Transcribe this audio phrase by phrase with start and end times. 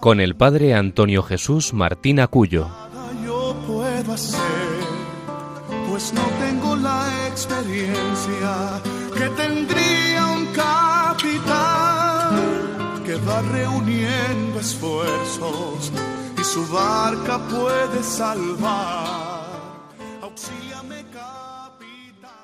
[0.00, 2.68] con el padre Antonio Jesús Martín Acuyo.
[3.24, 4.38] Yo puedo hacer,
[5.88, 8.80] pues no tengo la experiencia
[9.14, 12.36] que tendría un capitán
[13.04, 15.92] que va reuniendo esfuerzos
[16.38, 19.48] y su barca puede salvar.
[21.12, 22.38] Capitán.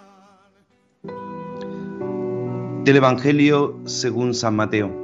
[2.84, 5.03] Del Evangelio según San Mateo.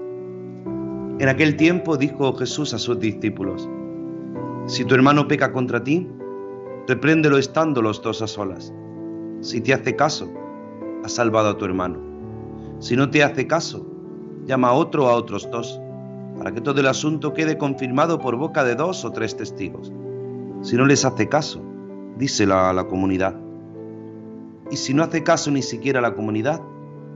[1.21, 3.69] En aquel tiempo dijo Jesús a sus discípulos,
[4.65, 6.09] Si tu hermano peca contra ti,
[6.89, 8.73] repréndelo estando los dos a solas.
[9.43, 10.33] Si te hace caso,
[11.05, 12.01] has salvado a tu hermano.
[12.79, 13.87] Si no te hace caso,
[14.47, 15.79] llama a otro a otros dos,
[16.39, 19.93] para que todo el asunto quede confirmado por boca de dos o tres testigos.
[20.63, 21.63] Si no les hace caso,
[22.17, 23.39] díselo a la comunidad.
[24.71, 26.63] Y si no hace caso ni siquiera a la comunidad,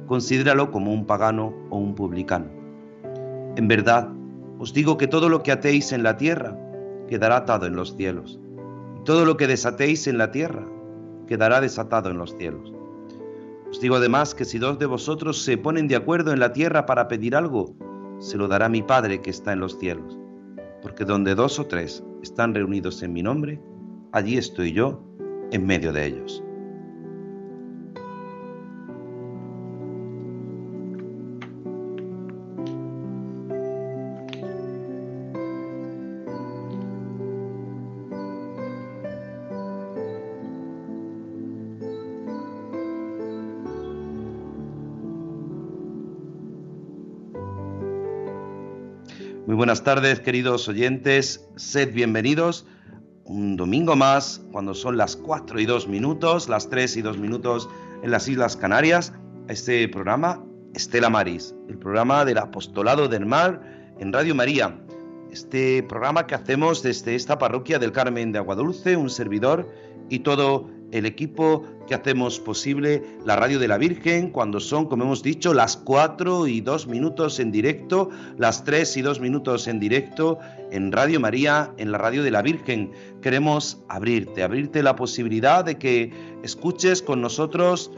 [0.06, 2.63] considéralo como un pagano o un publicano.
[3.56, 4.08] En verdad,
[4.58, 6.58] os digo que todo lo que atéis en la tierra
[7.08, 8.40] quedará atado en los cielos,
[8.98, 10.64] y todo lo que desatéis en la tierra
[11.26, 12.72] quedará desatado en los cielos.
[13.70, 16.86] Os digo además que si dos de vosotros se ponen de acuerdo en la tierra
[16.86, 17.74] para pedir algo,
[18.18, 20.18] se lo dará mi Padre que está en los cielos,
[20.82, 23.60] porque donde dos o tres están reunidos en mi nombre,
[24.12, 25.02] allí estoy yo
[25.50, 26.42] en medio de ellos.
[49.64, 51.48] Buenas tardes, queridos oyentes.
[51.56, 52.66] Sed bienvenidos
[53.24, 57.70] un domingo más, cuando son las 4 y 2 minutos, las 3 y 2 minutos
[58.02, 59.14] en las Islas Canarias,
[59.48, 60.44] a este programa
[60.74, 63.58] Estela Maris, el programa del Apostolado del Mar
[64.00, 64.78] en Radio María.
[65.32, 69.66] Este programa que hacemos desde esta parroquia del Carmen de Aguadulce, un servidor
[70.10, 75.04] y todo el equipo que hacemos posible la radio de la Virgen cuando son, como
[75.04, 79.80] hemos dicho, las 4 y 2 minutos en directo, las 3 y 2 minutos en
[79.80, 80.38] directo
[80.70, 82.92] en Radio María, en la radio de la Virgen.
[83.22, 86.12] Queremos abrirte, abrirte la posibilidad de que
[86.42, 87.90] escuches con nosotros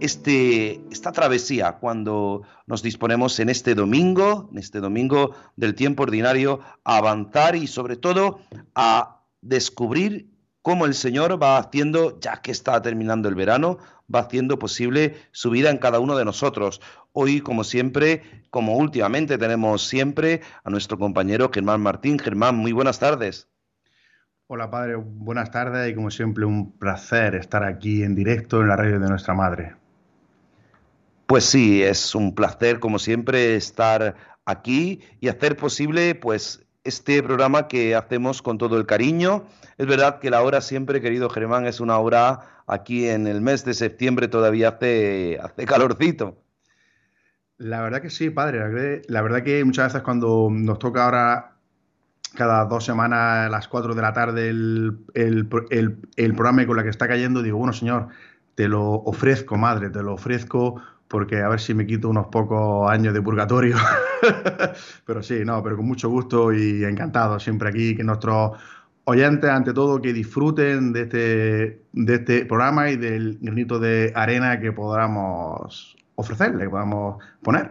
[0.00, 6.60] este, esta travesía cuando nos disponemos en este domingo, en este domingo del tiempo ordinario,
[6.84, 8.40] a avanzar y sobre todo
[8.74, 10.35] a descubrir
[10.66, 13.78] cómo el Señor va haciendo, ya que está terminando el verano,
[14.12, 16.80] va haciendo posible su vida en cada uno de nosotros.
[17.12, 22.18] Hoy, como siempre, como últimamente tenemos siempre a nuestro compañero Germán Martín.
[22.18, 23.48] Germán, muy buenas tardes.
[24.48, 28.74] Hola Padre, buenas tardes y como siempre un placer estar aquí en directo en la
[28.74, 29.76] radio de nuestra Madre.
[31.26, 37.68] Pues sí, es un placer como siempre estar aquí y hacer posible pues este programa
[37.68, 39.44] que hacemos con todo el cariño
[39.78, 43.64] es verdad que la hora siempre, querido Germán, es una hora aquí en el mes
[43.64, 46.36] de septiembre todavía hace, hace calorcito.
[47.58, 49.02] La verdad que sí, padre.
[49.08, 51.52] La verdad que muchas veces cuando nos toca ahora
[52.34, 55.48] cada dos semanas a las cuatro de la tarde el, el,
[56.16, 58.08] el, programa con la que está cayendo, digo, bueno, señor,
[58.54, 62.90] te lo ofrezco, madre, te lo ofrezco porque a ver si me quito unos pocos
[62.90, 63.76] años de purgatorio.
[65.06, 68.52] pero sí, no, pero con mucho gusto y encantado siempre aquí que nuestros
[69.04, 74.60] oyentes, ante todo, que disfruten de este, de este programa y del granito de arena
[74.60, 77.70] que podamos ofrecerle, que podamos poner.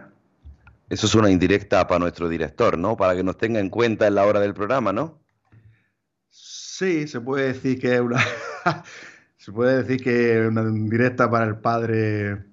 [0.88, 2.96] Eso es una indirecta para nuestro director, ¿no?
[2.96, 5.20] Para que nos tenga en cuenta en la hora del programa, ¿no?
[6.28, 8.20] Sí, se puede decir que es una.
[9.36, 12.44] se puede decir que es una indirecta para el padre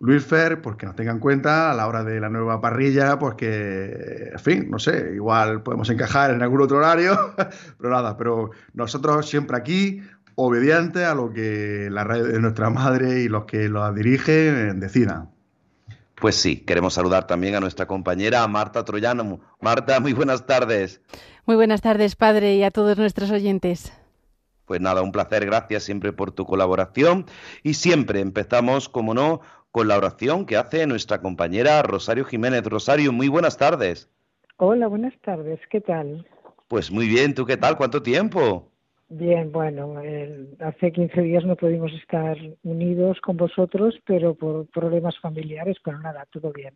[0.00, 3.18] Luis Fer, pues que nos tenga en cuenta a la hora de la nueva parrilla,
[3.18, 7.34] pues que, en fin, no sé, igual podemos encajar en algún otro horario,
[7.78, 10.00] pero nada, pero nosotros siempre aquí,
[10.36, 15.30] obedientes a lo que la radio de nuestra madre y los que la dirigen decidan.
[16.20, 19.40] Pues sí, queremos saludar también a nuestra compañera Marta Troyano.
[19.60, 21.00] Marta, muy buenas tardes.
[21.46, 23.92] Muy buenas tardes, padre, y a todos nuestros oyentes.
[24.68, 27.24] Pues nada, un placer, gracias siempre por tu colaboración.
[27.62, 29.40] Y siempre empezamos, como no,
[29.78, 32.64] con la oración que hace nuestra compañera Rosario Jiménez.
[32.64, 34.10] Rosario, muy buenas tardes.
[34.56, 36.26] Hola, buenas tardes, ¿qué tal?
[36.66, 37.76] Pues muy bien, ¿tú qué tal?
[37.76, 38.72] ¿Cuánto tiempo?
[39.08, 39.94] Bien, bueno,
[40.58, 46.26] hace 15 días no pudimos estar unidos con vosotros, pero por problemas familiares, pero nada,
[46.32, 46.74] todo bien.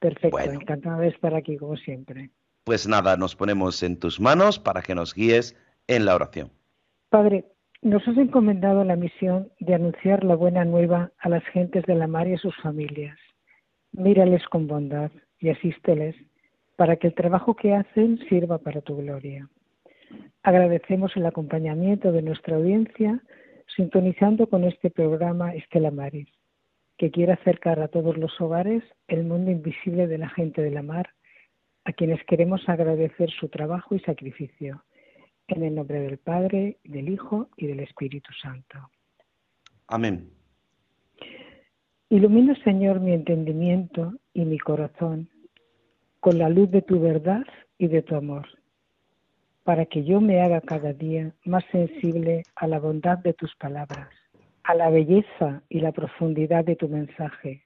[0.00, 2.30] Perfecto, encantada de estar aquí como siempre.
[2.64, 5.54] Pues nada, nos ponemos en tus manos para que nos guíes
[5.86, 6.50] en la oración.
[7.10, 7.44] Padre,
[7.82, 12.06] nos has encomendado la misión de anunciar la buena nueva a las gentes de la
[12.06, 13.18] mar y a sus familias.
[13.92, 16.14] Mírales con bondad y asísteles
[16.76, 19.48] para que el trabajo que hacen sirva para tu gloria.
[20.42, 23.22] Agradecemos el acompañamiento de nuestra audiencia
[23.76, 26.28] sintonizando con este programa Estela Maris,
[26.98, 30.82] que quiere acercar a todos los hogares el mundo invisible de la gente de la
[30.82, 31.10] mar,
[31.84, 34.84] a quienes queremos agradecer su trabajo y sacrificio
[35.50, 38.78] en el nombre del Padre, del Hijo y del Espíritu Santo.
[39.88, 40.30] Amén.
[42.08, 45.28] Ilumina, Señor, mi entendimiento y mi corazón
[46.20, 47.44] con la luz de tu verdad
[47.78, 48.46] y de tu amor,
[49.64, 54.08] para que yo me haga cada día más sensible a la bondad de tus palabras,
[54.64, 57.64] a la belleza y la profundidad de tu mensaje,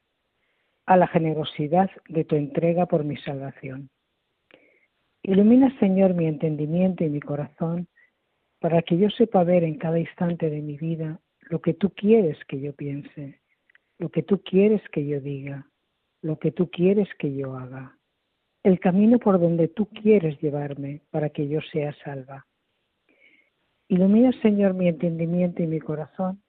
[0.87, 3.91] a la generosidad de tu entrega por mi salvación.
[5.26, 7.88] Ilumina, Señor, mi entendimiento y mi corazón
[8.61, 11.19] para que yo sepa ver en cada instante de mi vida
[11.49, 13.41] lo que tú quieres que yo piense,
[13.99, 15.67] lo que tú quieres que yo diga,
[16.21, 17.97] lo que tú quieres que yo haga,
[18.65, 22.47] el camino por donde tú quieres llevarme para que yo sea salva.
[23.88, 26.43] Ilumina, Señor, mi entendimiento y mi corazón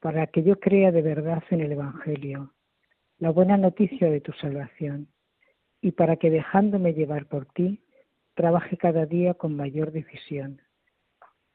[0.00, 2.52] para que yo crea de verdad en el Evangelio,
[3.18, 5.08] la buena noticia de tu salvación,
[5.80, 7.82] y para que dejándome llevar por ti,
[8.34, 10.60] trabaje cada día con mayor decisión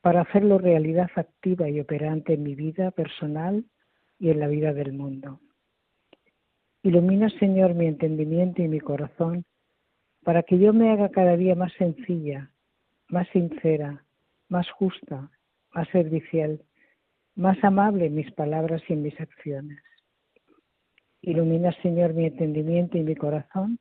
[0.02, 3.66] para hacerlo realidad activa y operante en mi vida personal
[4.20, 5.40] y en la vida del mundo.
[6.84, 9.44] Ilumina, Señor, mi entendimiento y mi corazón
[10.24, 12.52] para que yo me haga cada día más sencilla,
[13.10, 14.06] más sincera,
[14.50, 15.30] más justa,
[15.74, 16.62] más servicial,
[17.36, 19.82] más amable en mis palabras y en mis acciones.
[21.22, 23.80] Ilumina, Señor, mi entendimiento y mi corazón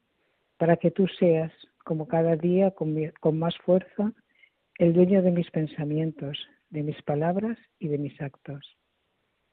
[0.56, 1.52] para que tú seas
[1.86, 4.12] como cada día con, más fuerza,
[4.76, 6.36] el dueño de mis pensamientos,
[6.68, 8.76] de mis palabras y de mis actos,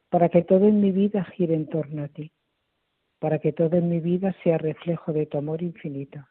[0.09, 2.31] para que todo en mi vida gire en torno a ti,
[3.19, 6.27] para que todo en mi vida sea reflejo de tu amor infinito,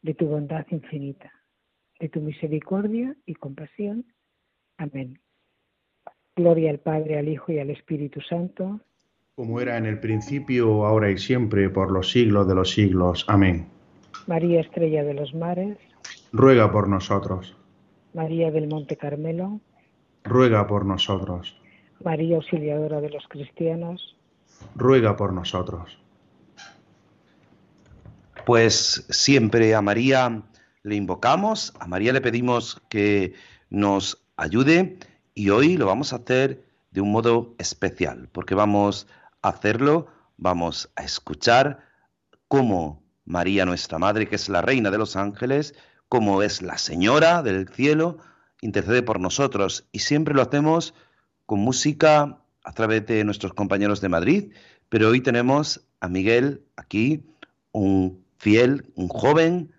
[0.00, 1.30] de tu bondad infinita,
[2.00, 4.06] de tu misericordia y compasión.
[4.78, 5.20] Amén.
[6.34, 8.80] Gloria al Padre, al Hijo y al Espíritu Santo.
[9.34, 13.26] Como era en el principio, ahora y siempre, por los siglos de los siglos.
[13.28, 13.79] Amén.
[14.26, 15.78] María Estrella de los Mares,
[16.32, 17.56] ruega por nosotros.
[18.14, 19.60] María del Monte Carmelo,
[20.24, 21.56] ruega por nosotros.
[22.04, 24.16] María Auxiliadora de los Cristianos,
[24.74, 25.98] ruega por nosotros.
[28.46, 30.42] Pues siempre a María
[30.82, 33.34] le invocamos, a María le pedimos que
[33.68, 34.98] nos ayude
[35.34, 39.06] y hoy lo vamos a hacer de un modo especial, porque vamos
[39.42, 40.06] a hacerlo,
[40.36, 41.80] vamos a escuchar
[42.48, 45.74] cómo María nuestra Madre, que es la Reina de los Ángeles,
[46.08, 48.18] como es la Señora del Cielo,
[48.60, 50.94] intercede por nosotros y siempre lo hacemos
[51.46, 54.52] con música a través de nuestros compañeros de Madrid,
[54.88, 57.24] pero hoy tenemos a Miguel aquí,
[57.70, 59.72] un fiel, un joven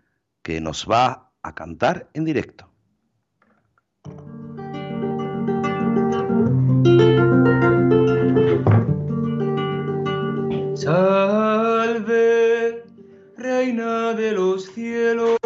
[0.44, 2.72] que nos va a cantar en directo.
[13.62, 15.38] Reina de los cielos,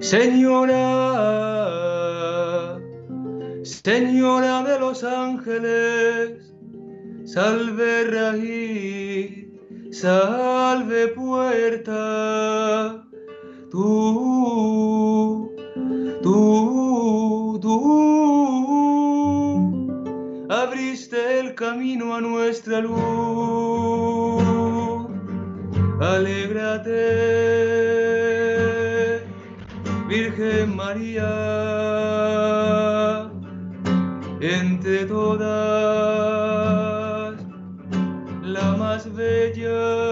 [0.00, 0.78] Señora,
[3.62, 6.54] Señora de los ángeles,
[7.24, 9.46] salve raíz,
[9.90, 13.04] salve puerta,
[13.70, 15.52] tú,
[16.22, 17.74] tú, tú,
[20.48, 23.71] abriste el camino a nuestra luz
[26.02, 26.90] alégrate,
[30.08, 31.30] Virgen María,
[34.40, 35.46] entre todas,
[38.42, 40.11] la más bella.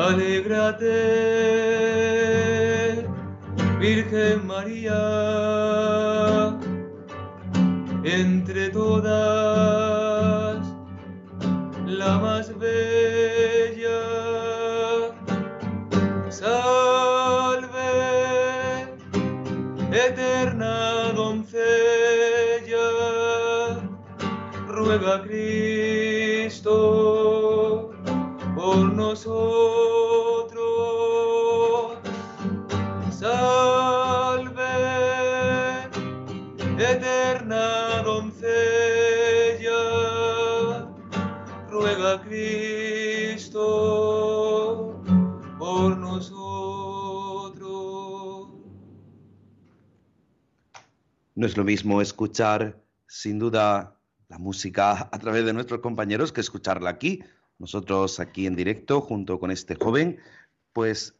[0.00, 0.88] Alégrate,
[3.78, 4.96] Virgen María,
[8.02, 10.66] entre todas,
[11.86, 14.00] la más bella.
[16.30, 17.76] Salve,
[19.92, 22.88] eterna doncella,
[24.66, 26.70] ruega a Cristo
[28.56, 29.79] por nosotros.
[42.18, 43.60] Cristo
[45.58, 47.60] por nosotros.
[51.34, 53.96] No es lo mismo escuchar, sin duda,
[54.28, 57.22] la música a través de nuestros compañeros que escucharla aquí.
[57.58, 60.18] Nosotros aquí en directo, junto con este joven,
[60.72, 61.14] pues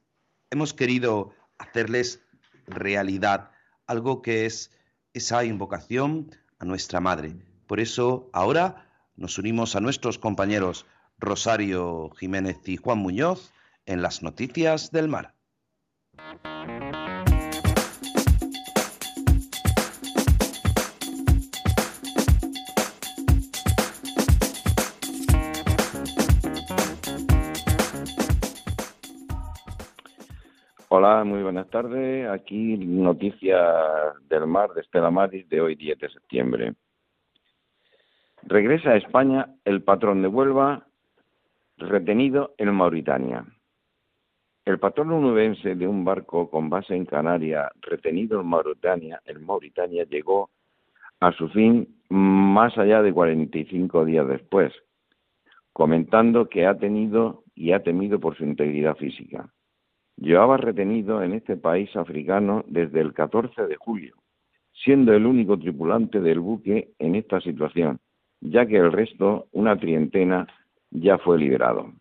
[0.51, 2.23] hemos querido hacerles
[2.67, 3.51] realidad
[3.87, 4.71] algo que es
[5.13, 7.37] esa invocación a nuestra Madre.
[7.67, 8.90] Por eso ahora
[9.21, 10.87] nos unimos a nuestros compañeros
[11.19, 13.53] Rosario Jiménez y Juan Muñoz
[13.85, 15.35] en las noticias del mar.
[30.89, 32.27] Hola, muy buenas tardes.
[32.31, 33.61] Aquí noticias
[34.31, 36.75] del mar de Estela Maris de hoy 10 de septiembre.
[38.43, 40.87] Regresa a España el patrón de Huelva
[41.77, 43.45] retenido en Mauritania.
[44.65, 50.05] El patrón onubense de un barco con base en Canarias retenido en Mauritania, en Mauritania
[50.05, 50.51] llegó
[51.21, 54.73] a su fin más allá de 45 días después,
[55.73, 59.53] comentando que ha tenido y ha temido por su integridad física.
[60.17, 64.17] Llevaba retenido en este país africano desde el 14 de julio,
[64.73, 68.01] siendo el único tripulante del buque en esta situación,
[68.41, 70.47] ya que el resto, una trientena,
[70.91, 71.93] ya fue liberado.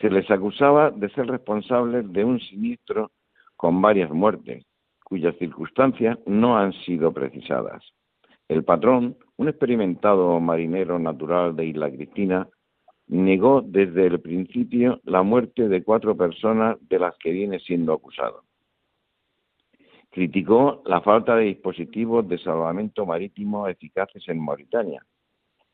[0.00, 3.10] Se les acusaba de ser responsables de un siniestro
[3.56, 4.64] con varias muertes,
[5.04, 7.82] cuyas circunstancias no han sido precisadas.
[8.48, 12.48] El patrón, un experimentado marinero natural de Isla Cristina,
[13.08, 18.44] negó desde el principio la muerte de cuatro personas de las que viene siendo acusado.
[20.10, 25.04] Criticó la falta de dispositivos de salvamento marítimo eficaces en Mauritania.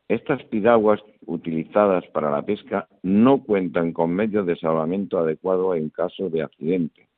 [0.08, 6.28] Estas piraguas utilizadas para la pesca no cuentan con medios de salvamento adecuados en caso
[6.28, 7.08] de accidente,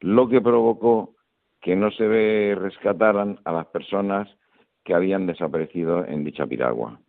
[0.00, 1.14] lo que provocó
[1.60, 4.28] que no se rescataran a las personas
[4.84, 7.00] que habían desaparecido en dicha piragua.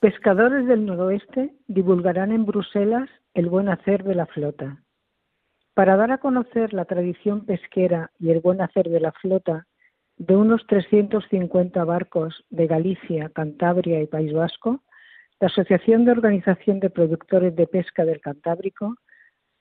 [0.00, 4.80] Pescadores del noroeste divulgarán en Bruselas el buen hacer de la flota.
[5.74, 9.66] Para dar a conocer la tradición pesquera y el buen hacer de la flota
[10.16, 14.84] de unos 350 barcos de Galicia, Cantabria y País Vasco,
[15.40, 18.94] la Asociación de Organización de Productores de Pesca del Cantábrico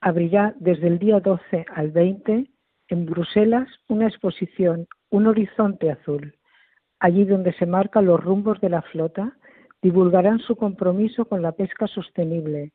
[0.01, 2.47] abrirá desde el día 12 al 20
[2.89, 6.35] en Bruselas una exposición Un horizonte azul,
[6.99, 9.35] allí donde se marcan los rumbos de la flota
[9.81, 12.71] divulgarán su compromiso con la pesca sostenible,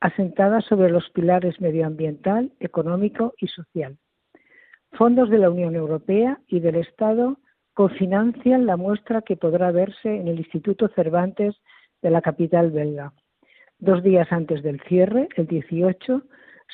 [0.00, 3.98] asentada sobre los pilares medioambiental, económico y social.
[4.92, 7.38] Fondos de la Unión Europea y del Estado
[7.74, 11.54] cofinancian la muestra que podrá verse en el Instituto Cervantes
[12.02, 13.12] de la capital belga.
[13.78, 16.22] Dos días antes del cierre, el 18,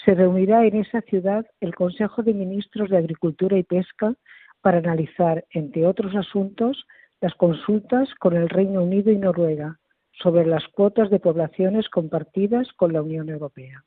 [0.04, 4.14] se reunirá en esa ciudad el Consejo de Ministros de Agricultura y Pesca
[4.60, 6.86] para analizar, entre otros asuntos,
[7.22, 9.78] las consultas con el Reino Unido y Noruega
[10.10, 13.84] sobre las cuotas de poblaciones compartidas con la Unión Europea.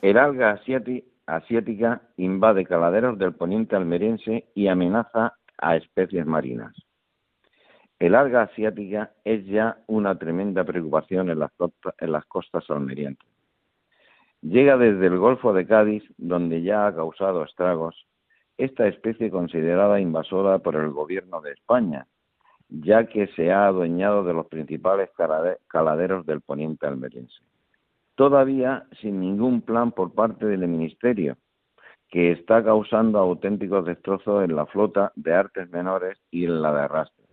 [0.00, 0.60] El alga
[1.26, 6.85] asiática invade caladeros del poniente almeriense y amenaza a especies marinas.
[7.98, 13.26] El alga asiática es ya una tremenda preocupación en las, costas, en las costas almerienses.
[14.42, 18.06] Llega desde el Golfo de Cádiz, donde ya ha causado estragos,
[18.58, 22.06] esta especie considerada invasora por el gobierno de España,
[22.68, 25.10] ya que se ha adueñado de los principales
[25.66, 27.36] caladeros del poniente almeriense.
[28.14, 31.36] Todavía sin ningún plan por parte del Ministerio,
[32.08, 36.80] que está causando auténticos destrozos en la flota de artes menores y en la de
[36.82, 37.25] arrastre.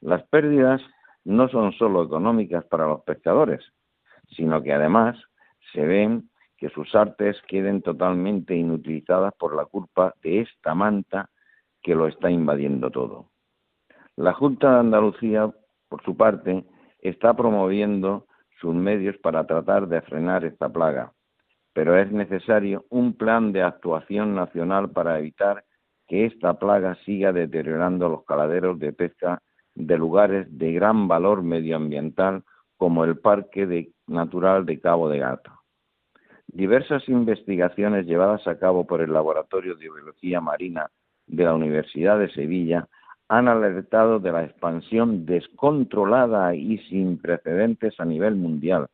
[0.00, 0.80] Las pérdidas
[1.24, 3.64] no son solo económicas para los pescadores,
[4.36, 5.16] sino que además
[5.72, 11.30] se ven que sus artes queden totalmente inutilizadas por la culpa de esta manta
[11.82, 13.30] que lo está invadiendo todo.
[14.16, 15.50] La Junta de Andalucía,
[15.88, 16.64] por su parte,
[17.00, 18.26] está promoviendo
[18.60, 21.12] sus medios para tratar de frenar esta plaga,
[21.72, 25.64] pero es necesario un plan de actuación nacional para evitar
[26.08, 29.40] que esta plaga siga deteriorando los caladeros de pesca
[29.78, 32.42] de lugares de gran valor medioambiental
[32.76, 35.60] como el Parque Natural de Cabo de Gata.
[36.48, 40.90] Diversas investigaciones llevadas a cabo por el Laboratorio de Biología Marina
[41.28, 42.88] de la Universidad de Sevilla
[43.28, 48.88] han alertado de la expansión descontrolada y sin precedentes a nivel mundial.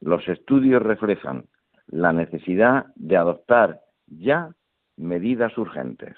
[0.00, 1.44] Los estudios reflejan
[1.86, 4.52] la necesidad de adoptar ya
[4.96, 6.16] medidas urgentes.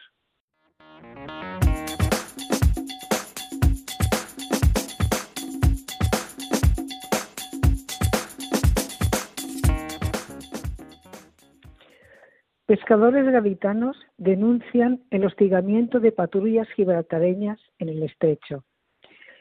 [12.71, 18.63] Pescadores gaditanos denuncian el hostigamiento de patrullas gibraltareñas en el estrecho.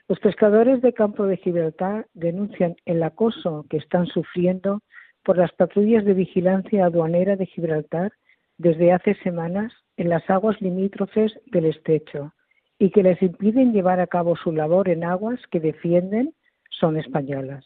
[0.08, 4.82] Los pescadores de campo de Gibraltar denuncian el acoso que están sufriendo
[5.24, 8.14] por las patrullas de vigilancia aduanera de Gibraltar
[8.58, 12.34] desde hace semanas en las aguas limítrofes del estrecho
[12.80, 16.34] y que les impiden llevar a cabo su labor en aguas que defienden
[16.72, 17.64] son españolas.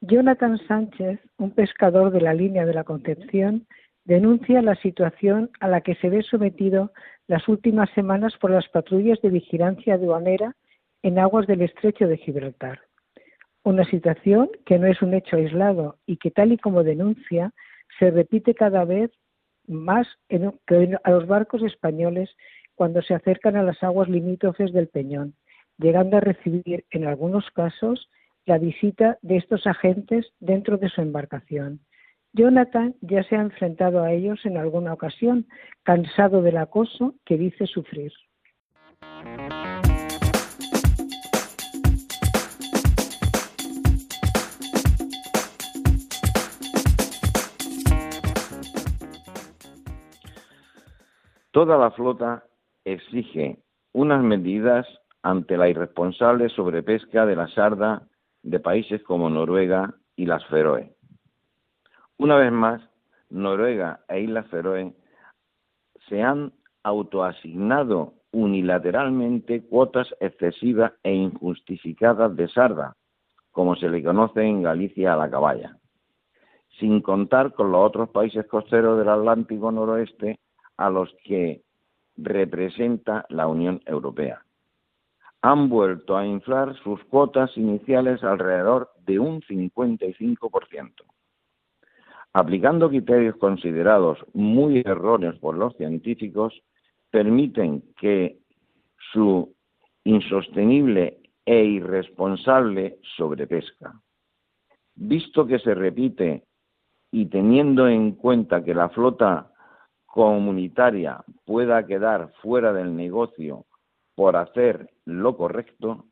[0.00, 3.66] Jonathan Sánchez, un pescador de la línea de la Concepción,
[4.04, 6.92] denuncia la situación a la que se ve sometido
[7.28, 10.56] las últimas semanas por las patrullas de vigilancia aduanera
[11.02, 12.80] en aguas del estrecho de Gibraltar.
[13.64, 17.52] Una situación que no es un hecho aislado y que, tal y como denuncia,
[17.98, 19.10] se repite cada vez
[19.68, 20.08] más
[21.04, 22.30] a los barcos españoles
[22.74, 25.34] cuando se acercan a las aguas limítrofes del Peñón,
[25.78, 28.08] llegando a recibir, en algunos casos,
[28.46, 31.80] la visita de estos agentes dentro de su embarcación
[32.34, 35.46] Jonathan ya se ha enfrentado a ellos en alguna ocasión,
[35.82, 38.12] cansado del acoso que dice sufrir.
[51.50, 52.44] Toda la flota
[52.86, 53.58] exige
[53.92, 54.86] unas medidas
[55.22, 58.08] ante la irresponsable sobrepesca de la sarda
[58.42, 60.96] de países como Noruega y las Feroe.
[62.22, 62.80] Una vez más,
[63.30, 64.94] Noruega e Islas Feroe
[66.08, 66.52] se han
[66.84, 72.94] autoasignado unilateralmente cuotas excesivas e injustificadas de sarda,
[73.50, 75.76] como se le conoce en Galicia a la caballa,
[76.78, 80.38] sin contar con los otros países costeros del Atlántico noroeste
[80.76, 81.62] a los que
[82.16, 84.44] representa la Unión Europea.
[85.40, 91.11] Han vuelto a inflar sus cuotas iniciales alrededor de un 55%
[92.32, 96.62] aplicando criterios considerados muy erróneos por los científicos,
[97.10, 98.38] permiten que
[99.12, 99.54] su
[100.04, 104.00] insostenible e irresponsable sobrepesca.
[104.94, 106.44] Visto que se repite
[107.10, 109.52] y teniendo en cuenta que la flota
[110.06, 113.66] comunitaria pueda quedar fuera del negocio
[114.14, 116.06] por hacer lo correcto,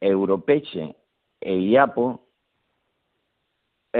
[0.00, 0.96] Europeche
[1.40, 2.27] e IAPO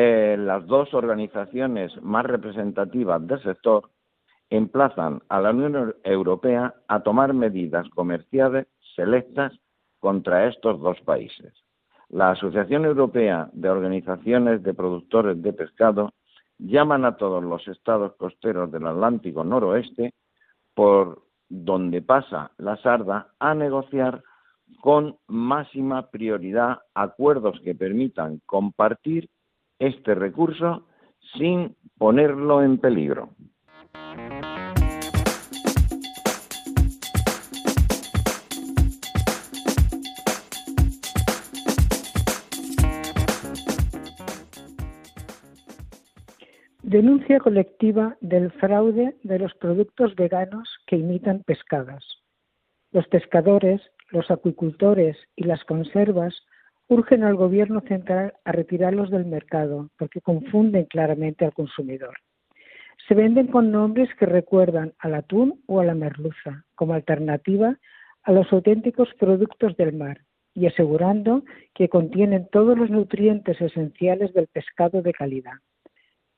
[0.01, 3.91] eh, las dos organizaciones más representativas del sector
[4.49, 9.53] emplazan a la Unión Europea a tomar medidas comerciales selectas
[9.99, 11.53] contra estos dos países.
[12.11, 16.13] La Asociación Europea de Organizaciones de Productores de Pescado
[16.59, 20.15] llaman a todos los estados costeros del Atlántico noroeste,
[20.75, 24.23] por donde pasa la sarda, a negociar
[24.81, 29.29] con máxima prioridad acuerdos que permitan compartir
[29.79, 30.87] este recurso
[31.37, 33.31] sin ponerlo en peligro.
[46.83, 52.03] Denuncia colectiva del fraude de los productos veganos que imitan pescadas.
[52.93, 56.35] Los pescadores, los acuicultores y las conservas
[56.89, 62.17] urgen al Gobierno central a retirarlos del mercado porque confunden claramente al consumidor.
[63.07, 67.79] Se venden con nombres que recuerdan al atún o a la merluza, como alternativa
[68.23, 70.23] a los auténticos productos del mar
[70.55, 75.55] y asegurando que contienen todos los nutrientes esenciales del pescado de calidad.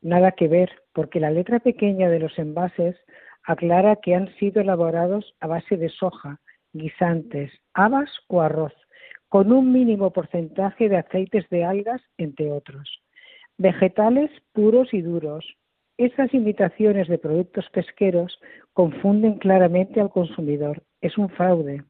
[0.02, 2.96] Nada que ver, porque la letra pequeña de los envases
[3.44, 6.40] aclara que han sido elaborados a base de soja,
[6.72, 8.74] guisantes, habas o arroz,
[9.30, 13.00] con un mínimo porcentaje de aceites de algas, entre otros.
[13.58, 15.46] Vegetales puros y duros.
[15.96, 18.40] Esas imitaciones de productos pesqueros
[18.72, 20.82] confunden claramente al consumidor.
[21.00, 21.84] Es un fraude.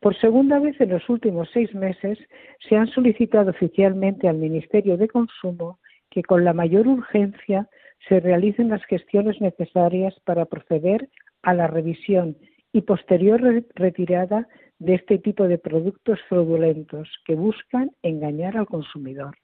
[0.00, 2.18] Por segunda vez en los últimos seis meses
[2.66, 5.78] se han solicitado oficialmente al Ministerio de Consumo
[6.10, 7.68] que con la mayor urgencia
[8.08, 11.10] se realicen las gestiones necesarias para proceder
[11.42, 12.38] a la revisión
[12.72, 13.42] y posterior
[13.74, 14.48] retirada
[14.82, 19.36] de este tipo de productos fraudulentos que buscan engañar al consumidor.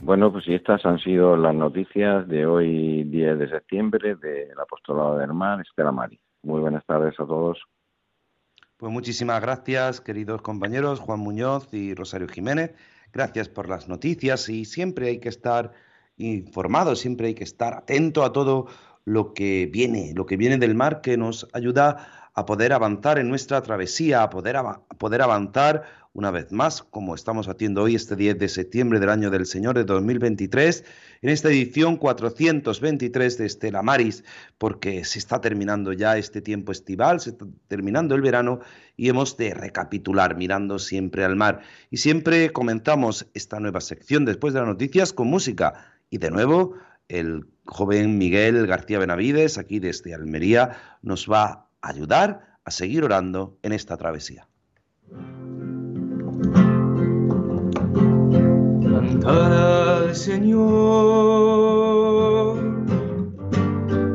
[0.00, 5.18] Bueno, pues y estas han sido las noticias de hoy, 10 de septiembre, del Apostolado
[5.18, 6.18] del Mar, Estela Mari.
[6.42, 7.58] Muy buenas tardes a todos.
[8.78, 12.74] Pues muchísimas gracias, queridos compañeros Juan Muñoz y Rosario Jiménez.
[13.14, 15.72] Gracias por las noticias y siempre hay que estar
[16.16, 18.66] informado, siempre hay que estar atento a todo
[19.04, 23.28] lo que viene, lo que viene del mar que nos ayuda a poder avanzar en
[23.28, 28.14] nuestra travesía, a poder, a poder avanzar una vez más, como estamos haciendo hoy, este
[28.14, 30.84] 10 de septiembre del año del Señor de 2023,
[31.22, 34.22] en esta edición 423 de Estela Maris,
[34.56, 38.60] porque se está terminando ya este tiempo estival, se está terminando el verano
[38.96, 41.62] y hemos de recapitular mirando siempre al mar.
[41.90, 45.98] Y siempre comenzamos esta nueva sección después de las noticias con música.
[46.10, 46.74] Y de nuevo,
[47.08, 53.58] el joven Miguel García Benavides, aquí desde Almería, nos va a ayudar a seguir orando
[53.62, 54.46] en esta travesía.
[59.24, 60.58] Al Señor,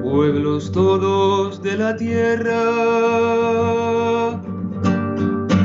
[0.03, 2.61] pueblos todos de la tierra,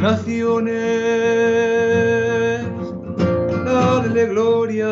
[0.01, 0.75] naciones,
[3.65, 4.89] dadle gloria,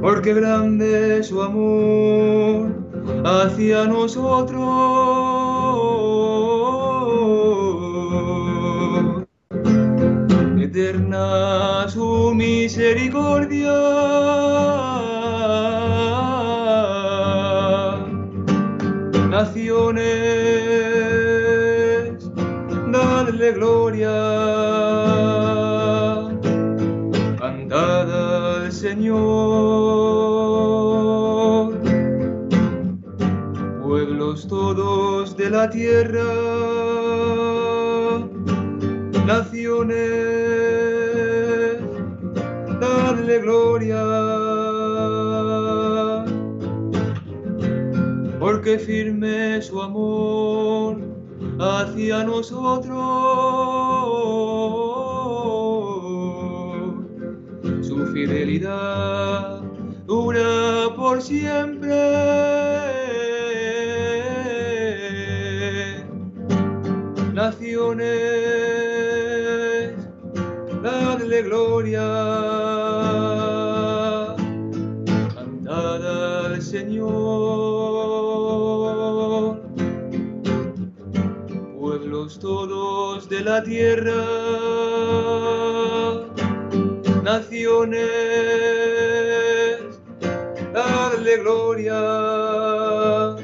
[0.00, 2.68] porque grande es su amor
[3.24, 5.45] hacia nosotros
[10.76, 13.72] eterna su misericordia.
[19.30, 20.02] Naciones,
[22.92, 24.12] dadle gloria.
[27.38, 29.16] Cantad al Señor.
[33.82, 36.24] Pueblos todos de la tierra
[39.26, 40.35] naciones
[43.38, 44.02] gloria.
[48.38, 50.98] Porque firme su amor
[51.58, 52.96] hacia nosotros,
[57.82, 59.62] su fidelidad
[60.06, 61.94] dura por siempre.
[67.34, 68.06] Naciones,
[70.82, 72.55] dadle gloria.
[83.46, 84.12] La tierra,
[87.22, 88.00] naciones,
[90.72, 93.36] darle gloria.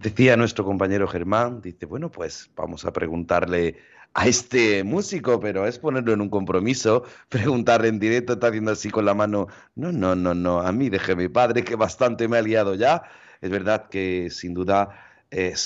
[0.00, 3.78] Decía nuestro compañero Germán, dice, bueno, pues vamos a preguntarle
[4.14, 8.90] a este músico, pero es ponerlo en un compromiso, preguntarle en directo, está haciendo así
[8.90, 12.38] con la mano, no, no, no, no, a mí deje mi padre que bastante me
[12.38, 13.02] ha liado ya.
[13.40, 15.07] Es verdad que sin duda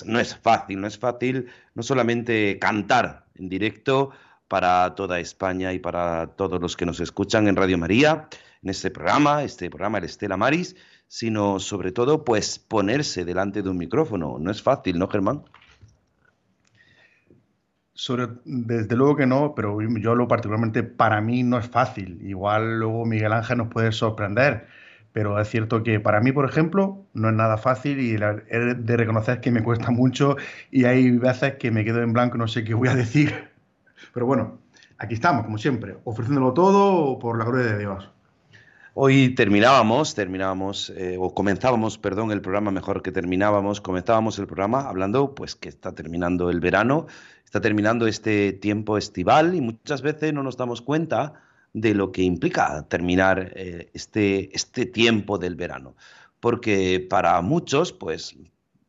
[0.07, 4.11] no es fácil, no es fácil no solamente cantar en directo
[4.49, 8.29] para toda España y para todos los que nos escuchan en Radio María,
[8.63, 10.77] en este programa, este programa El Estela Maris,
[11.09, 14.39] sino sobre todo pues ponerse delante de un micrófono.
[14.39, 15.45] No es fácil, ¿no, Germán?
[18.45, 22.21] desde luego que no, pero yo lo particularmente para mí no es fácil.
[22.23, 24.67] Igual luego Miguel Ángel nos puede sorprender.
[25.13, 28.97] Pero es cierto que para mí, por ejemplo, no es nada fácil y he de
[28.97, 30.37] reconocer que me cuesta mucho
[30.71, 33.51] y hay veces que me quedo en blanco no sé qué voy a decir.
[34.15, 34.59] Pero bueno,
[34.99, 38.11] aquí estamos, como siempre, ofreciéndolo todo por la gloria de Dios.
[38.95, 44.83] Hoy terminábamos, terminábamos, eh, o comenzábamos, perdón, el programa mejor que terminábamos, comenzábamos el programa
[44.83, 47.07] hablando, pues que está terminando el verano,
[47.43, 52.23] está terminando este tiempo estival y muchas veces no nos damos cuenta de lo que
[52.23, 55.97] implica terminar eh, este, este tiempo del verano.
[56.41, 58.37] Porque para muchos, pues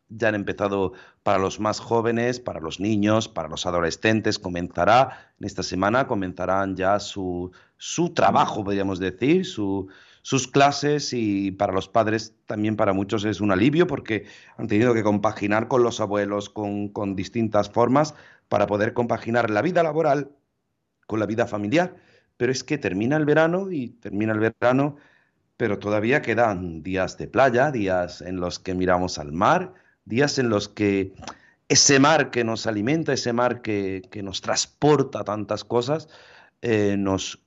[0.10, 0.94] ya han empezado
[1.24, 6.76] para los más jóvenes, para los niños, para los adolescentes, comenzará en esta semana, comenzarán
[6.76, 13.24] ya su, su trabajo, podríamos decir, sus clases y para los padres también para muchos
[13.26, 14.26] es un alivio porque
[14.58, 18.16] han tenido que compaginar con los abuelos, con, con distintas formas
[18.50, 20.32] para poder compaginar la vida laboral
[21.08, 21.96] con la vida familiar.
[22.44, 24.98] Pero es que termina el verano y termina el verano,
[25.56, 30.50] pero todavía quedan días de playa, días en los que miramos al mar, días en
[30.50, 31.14] los que
[31.70, 36.10] ese mar que nos alimenta, ese mar que, nos transporta tantas cosas,
[36.62, 37.40] eh, nos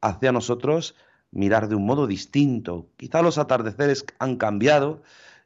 [0.00, 0.94] hace a nosotros
[1.30, 2.88] mirar de un modo distinto.
[2.96, 5.02] Quizá los atardeceres han cambiado,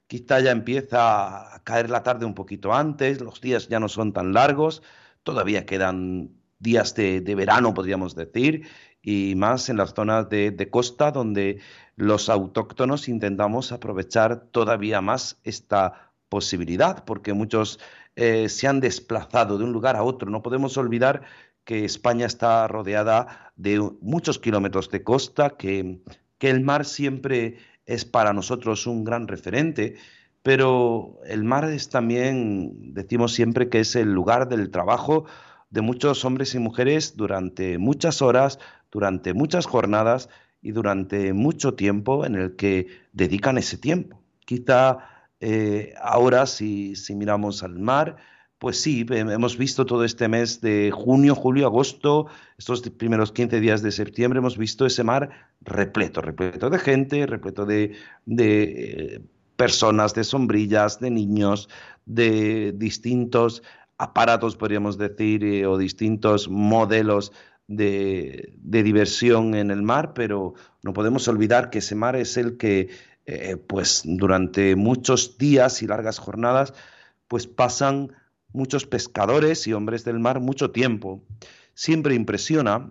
[0.06, 4.12] quizá ya empieza a caer la tarde un poquito antes, los días ya no son
[4.12, 4.80] tan largos,
[5.24, 6.30] todavía quedan
[6.62, 8.68] días de, verano, podríamos decir,
[9.02, 11.60] y más en las zonas de, costa donde
[11.96, 17.80] los autóctonos intentamos aprovechar todavía más esta posibilidad, porque muchos
[18.16, 20.30] eh, se han desplazado de un lugar a otro.
[20.30, 21.22] No podemos olvidar
[21.64, 26.00] que España está rodeada de muchos kilómetros de costa, que,
[26.38, 29.96] que el mar siempre es para nosotros un gran referente,
[30.42, 35.24] pero el mar es también, decimos siempre que es el lugar del trabajo
[35.70, 38.58] de muchos hombres y mujeres durante muchas horas,
[38.92, 40.28] durante muchas jornadas
[40.60, 44.22] y durante mucho tiempo en el que dedican ese tiempo.
[44.44, 44.98] Quizá
[45.40, 48.16] eh, ahora, si, miramos al mar,
[48.58, 52.26] pues sí, hemos visto todo este mes de junio, julio, agosto,
[52.58, 55.30] estos primeros 15 días de septiembre, hemos visto ese mar
[55.62, 59.20] repleto, repleto de gente, repleto de, de eh,
[59.56, 61.68] personas, de sombrillas, de niños,
[62.06, 63.64] de distintos
[63.98, 67.32] aparatos, podríamos decir, eh, o distintos modelos
[67.76, 72.90] de, diversión en el mar, pero no podemos olvidar que ese mar es el que
[73.26, 76.74] eh, pues durante muchos días y largas jornadas,
[77.28, 78.12] pues pasan
[78.52, 81.22] muchos pescadores y hombres del mar mucho tiempo.
[81.74, 82.90] Siempre impresiona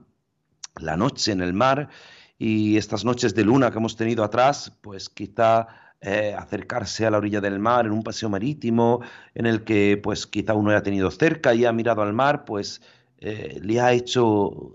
[0.80, 1.90] la noche en el mar
[2.38, 5.68] y estas noches de luna que hemos tenido atrás, pues quizá
[6.02, 9.02] eh, acercarse a la orilla del mar en un paseo marítimo
[9.36, 12.82] en el que pues quizá uno haya tenido cerca y ha mirado al mar, pues
[13.22, 14.74] eh, le ha hecho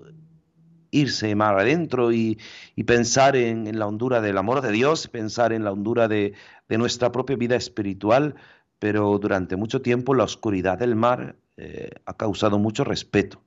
[0.92, 2.38] irse más adentro y,
[2.86, 6.34] pensar en, la hondura del amor de Dios, pensar en la hondura de,
[6.68, 8.36] nuestra propia vida espiritual,
[8.78, 13.42] pero durante mucho tiempo la oscuridad del mar eh, ha causado mucho respeto.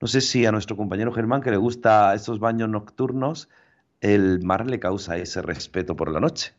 [0.00, 3.48] No sé si a nuestro compañero Germán, que le gusta esos baños nocturnos,
[4.00, 6.54] el mar le causa ese respeto por la noche.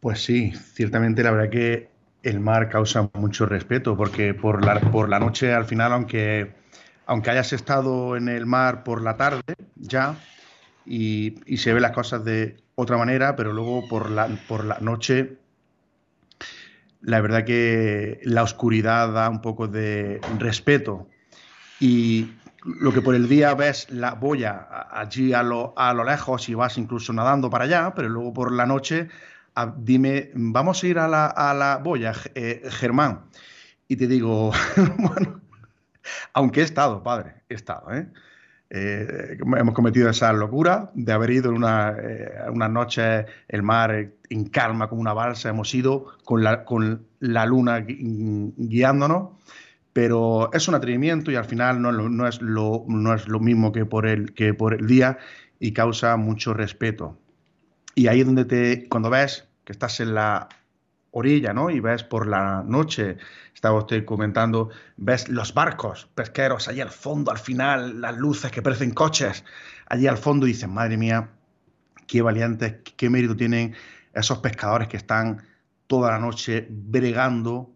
[0.00, 1.90] Pues sí, ciertamente la verdad que
[2.22, 6.60] el mar causa mucho respeto, porque por la, por la noche al final, aunque
[7.06, 9.42] aunque hayas estado en el mar por la tarde
[9.74, 10.14] ya
[10.86, 15.38] y, se ven las cosas de otra manera, pero luego por la, por la noche
[17.00, 21.08] la verdad que la oscuridad da un poco de respeto.
[21.80, 22.30] Y
[22.64, 26.54] lo que por el día ves la boya allí a lo, a lo lejos y
[26.54, 29.08] vas incluso nadando para allá, pero luego por la noche
[29.66, 33.26] dime, vamos a ir a la, a la boya, eh, Germán.
[33.88, 34.52] Y te digo,
[34.98, 35.40] bueno,
[36.32, 38.08] aunque he estado, padre, he estado, ¿eh?
[38.70, 39.38] ¿eh?
[39.58, 44.88] hemos cometido esa locura de haber ido una, eh, una, noche el mar en calma
[44.88, 49.30] como una balsa, hemos ido con la, con la luna guiándonos,
[49.92, 53.72] pero es un atrevimiento y al final no, no, es, lo, no es lo mismo
[53.72, 55.18] que por, el, que por el día
[55.58, 57.18] y causa mucho respeto.
[57.96, 60.48] Y ahí es donde te, cuando ves que estás en la
[61.12, 61.70] orilla, ¿no?
[61.70, 63.18] Y ves por la noche,
[63.54, 68.62] estaba usted comentando, ves los barcos pesqueros allí al fondo, al final, las luces que
[68.62, 69.44] parecen coches,
[69.86, 71.30] allí al fondo y dices, madre mía,
[72.08, 73.76] qué valientes, qué mérito tienen
[74.12, 75.40] esos pescadores que están
[75.86, 77.70] toda la noche bregando.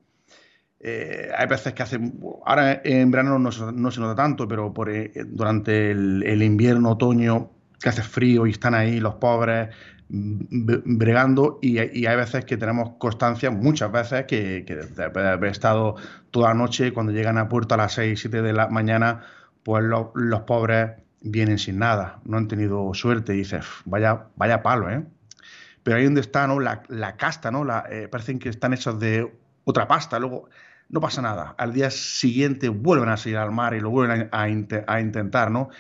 [0.80, 5.92] Eh, hay veces que hacen, ahora en verano no, se nota tanto, pero eh, durante
[5.92, 9.68] el, el invierno, otoño, que hace frío y están ahí los pobres
[10.14, 15.96] bregando y, hay veces que tenemos constancia, muchas veces, que, que haber estado
[16.31, 19.22] toda la noche, cuando llegan a puerto a las 6, 7 de la mañana,
[19.64, 24.90] pues los pobres vienen sin nada, no han tenido suerte y dices, vaya, vaya palo,
[24.90, 25.05] ¿eh?
[25.83, 26.61] Pero ahí donde está, ¿no?
[26.61, 27.64] La, casta, ¿no?
[27.64, 30.48] La, eh, parecen que están hechos de otra pasta, luego
[30.88, 31.55] no pasa nada.
[31.59, 35.70] Al día siguiente vuelven a salir al mar y lo vuelven a, intentar, ¿no?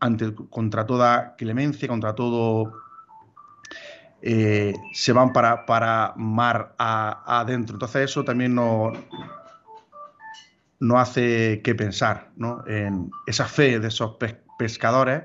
[0.00, 2.87] Ante, contra toda clemencia, contra todo...
[4.20, 7.76] Eh, se van para, para mar adentro.
[7.76, 8.92] Entonces eso también no,
[10.80, 12.66] no hace que pensar ¿no?
[12.66, 14.16] en esa fe de esos
[14.58, 15.24] pescadores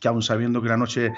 [0.00, 1.12] que aún sabiendo que la noche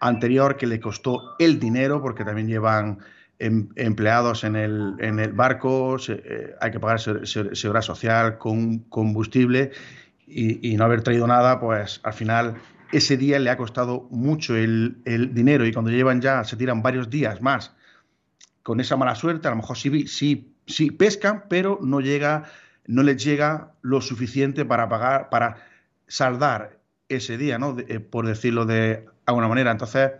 [0.00, 3.00] anterior que le costó el dinero, porque también llevan
[3.42, 9.70] Em, empleados en el, en el barco, eh, hay que pagar seguridad social, con combustible
[10.26, 12.56] y, no haber traído nada, pues al final
[12.92, 17.10] ese día le ha costado mucho el, dinero y cuando llevan ya, se tiran varios
[17.10, 17.74] días más
[18.62, 22.44] con esa mala suerte, a lo mejor sí, sí, sí pescan, pero no llega,
[22.86, 25.56] no les llega lo suficiente para pagar, para
[26.06, 27.76] saldar ese día, ¿no?
[27.78, 29.70] Eh, por decirlo de alguna manera.
[29.70, 30.12] Entonces,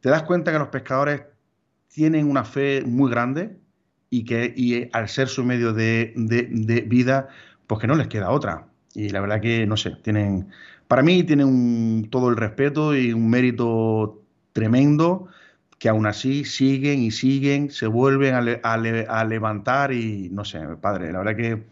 [0.00, 1.22] te das cuenta que los pescadores
[1.88, 3.56] tienen una fe muy grande
[4.10, 6.14] y que y al ser su medio de,
[6.86, 7.28] vida,
[7.66, 8.66] pues que no les queda otra.
[8.94, 10.48] Y la verdad que, no sé, tienen,
[10.88, 14.22] para mí tienen todo el respeto y un mérito
[14.52, 15.28] tremendo
[15.78, 21.18] que aún así siguen y siguen, se vuelven a, levantar y no sé, padre, la
[21.18, 21.66] verdad que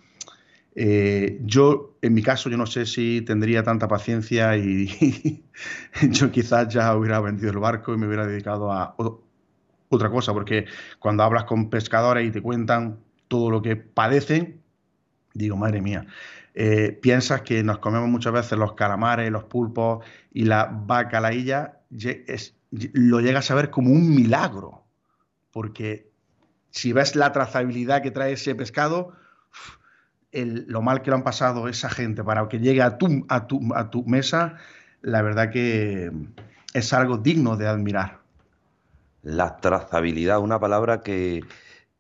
[0.77, 5.43] eh, yo, en mi caso, yo no sé si tendría tanta paciencia y
[6.11, 8.95] yo quizás ya hubiera vendido el barco y me hubiera dedicado a
[9.89, 10.67] otra cosa, porque
[11.01, 14.61] cuando hablas con pescadores y te cuentan todo lo que padecen,
[15.35, 16.07] digo, madre mía,
[16.59, 21.81] eh, piensas que nos comemos muchas veces los calamares, los pulpos y la bacalailla,
[22.71, 24.83] lo llegas a ver como un milagro,
[25.53, 26.11] porque
[26.71, 29.12] si ves la trazabilidad que trae ese pescado,
[30.33, 33.75] lo mal que lo han pasado esa gente para que llegue a tu, a tu,
[33.75, 34.57] a tu mesa,
[35.03, 36.11] la verdad que
[36.73, 38.21] es algo digno de admirar.
[39.23, 41.42] La trazabilidad, una palabra que,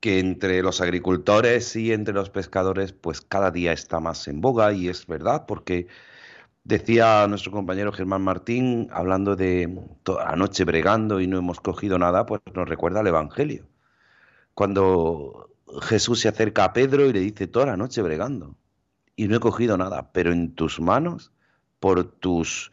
[0.00, 4.72] que entre los agricultores y entre los pescadores pues cada día está más en boga
[4.72, 5.88] y es verdad porque
[6.64, 11.98] decía nuestro compañero Germán Martín hablando de toda la noche bregando y no hemos cogido
[11.98, 13.66] nada pues nos recuerda el Evangelio
[14.54, 15.50] cuando
[15.82, 18.56] Jesús se acerca a Pedro y le dice toda la noche bregando
[19.16, 21.32] y no he cogido nada pero en tus manos
[21.80, 22.72] por tus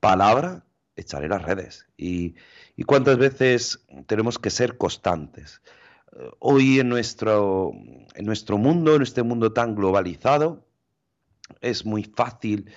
[0.00, 0.62] palabras
[0.96, 2.34] echaré las redes y
[2.76, 5.62] y cuántas veces tenemos que ser constantes.
[6.38, 7.72] Hoy en nuestro,
[8.14, 10.64] en nuestro mundo, en este mundo tan globalizado,
[11.60, 12.70] es muy fácil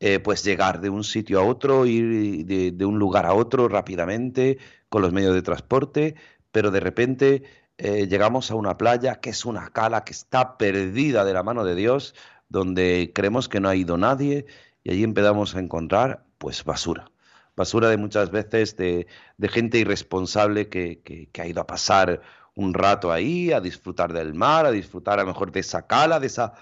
[0.00, 4.58] eh, pues llegar de un sitio a otro, ir de, un lugar a otro rápidamente
[4.88, 6.16] con los medios de transporte,
[6.50, 7.44] pero de repente
[7.78, 11.64] eh, llegamos a una playa que es una cala que está perdida de la mano
[11.64, 12.14] de Dios,
[12.48, 14.46] donde creemos que no ha ido nadie
[14.82, 17.10] y allí empezamos a encontrar pues basura.
[17.54, 19.06] Basura de muchas veces de,
[19.40, 22.22] gente irresponsable que, ha ido a pasar
[22.54, 26.20] un rato ahí, a disfrutar del mar, a disfrutar a lo mejor de esa cala,
[26.20, 26.54] de esa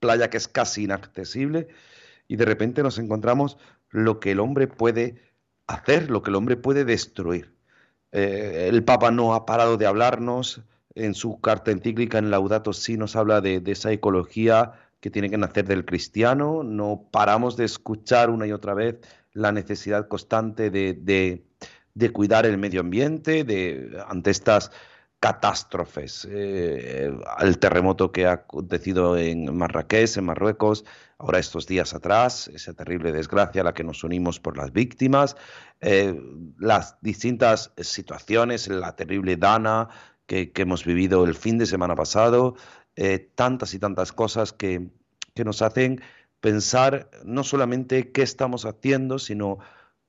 [0.00, 1.68] playa que es casi inaccesible,
[2.28, 3.56] y de repente nos encontramos
[3.90, 5.22] lo que el hombre puede
[5.66, 7.54] hacer, lo que el hombre puede destruir.
[8.12, 10.62] Eh, el Papa no ha parado de hablarnos,
[10.94, 15.30] en su carta encíclica en Laudato Si nos habla de, de esa ecología que tiene
[15.30, 18.98] que nacer del cristiano, no paramos de escuchar una y otra vez
[19.32, 21.44] la necesidad constante de,
[22.12, 24.72] cuidar el medio ambiente de, ante estas
[25.26, 26.24] catástrofes.
[26.30, 27.10] Eh,
[27.40, 30.84] el terremoto que ha acontecido en Marrakech, en Marruecos,
[31.18, 35.36] ahora estos días atrás, esa terrible desgracia a la que nos unimos por las víctimas,
[35.80, 36.14] eh,
[36.60, 39.88] las distintas situaciones, la terrible Dana
[40.26, 42.54] que, hemos vivido el fin de semana pasado,
[42.94, 44.90] eh, tantas y tantas cosas que,
[45.34, 46.02] que nos hacen
[46.38, 49.58] pensar no solamente qué estamos haciendo, sino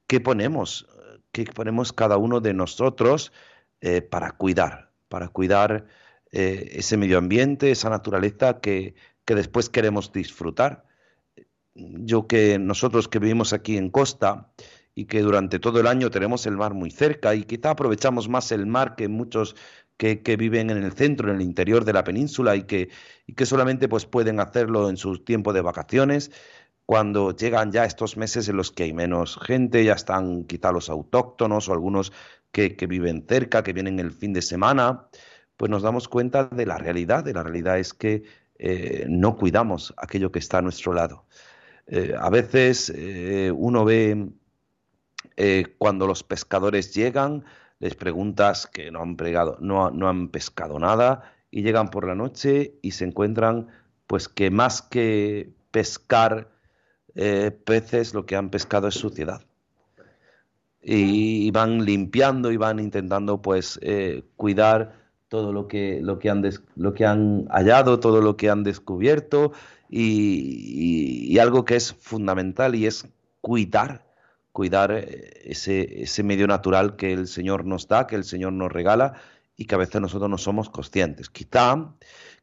[0.05, 0.85] qué ponemos,
[1.31, 3.31] qué ponemos cada uno de nosotros
[3.79, 5.87] eh, para cuidar, para cuidar
[6.31, 10.85] eh, ese medio ambiente, esa naturaleza que, que después queremos disfrutar.
[11.75, 14.51] Yo que nosotros que vivimos aquí en costa
[14.95, 18.51] y que durante todo el año tenemos el mar muy cerca y quizá aprovechamos más
[18.51, 19.55] el mar que muchos
[19.97, 22.89] que, viven en el centro, en el interior de la península y que,
[23.25, 26.31] y que solamente pues, pueden hacerlo en su tiempo de vacaciones.
[26.85, 30.89] Cuando llegan ya estos meses en los que hay menos gente, ya están quizá los
[30.89, 32.13] autóctonos o algunos
[32.57, 35.07] que, viven cerca, que vienen el fin de semana,
[35.57, 37.23] pues nos damos cuenta de la realidad.
[37.23, 38.23] De la realidad es que
[38.57, 41.25] eh, no cuidamos aquello que está a nuestro lado.
[41.85, 44.29] Eh, a veces eh, uno ve
[45.77, 47.45] cuando los pescadores llegan,
[47.79, 49.15] les preguntas que no han,
[49.59, 53.67] no, han pescado nada y llegan por la noche y se encuentran
[54.07, 56.49] pues que más que pescar
[57.13, 59.46] peces lo que han pescado es suciedad.
[60.89, 64.93] Y, van limpiando y van intentando pues eh, cuidar
[65.27, 69.51] todo lo que, lo, que han lo que han hallado, todo lo que han descubierto
[69.89, 73.05] y, algo que es fundamental y es
[73.41, 74.05] cuidar,
[74.53, 78.71] cuidar eh, ese, ese medio natural que el Señor nos da, que el Señor nos
[78.71, 79.15] regala
[79.57, 81.29] y que a veces nosotros no somos conscientes.
[81.29, 81.93] Quizá,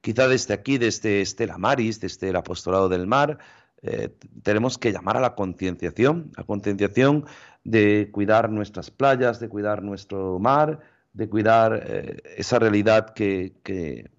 [0.01, 3.39] quizá desde aquí, desde Estela Maris, desde el apostolado del mar,
[3.87, 4.09] eh,
[4.43, 7.27] tenemos que llamar a la concienciación, a concienciación
[7.65, 10.81] de cuidar nuestras playas, de cuidar nuestro mar,
[11.13, 14.11] de cuidar eh, esa realidad que, que,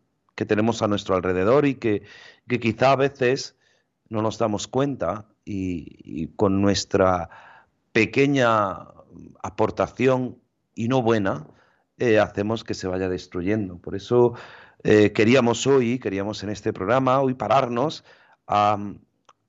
[0.46, 2.04] tenemos a nuestro alrededor y que,
[2.48, 3.56] que, quizá a veces
[4.08, 7.30] no nos damos cuenta y, con nuestra
[7.92, 8.88] pequeña
[9.42, 10.38] aportación
[10.76, 11.48] y no buena,
[11.98, 13.78] eh, hacemos que se vaya destruyendo.
[13.80, 14.36] Por eso
[14.84, 18.04] queríamos hoy, queríamos en este programa, hoy pararnos
[18.46, 18.78] a,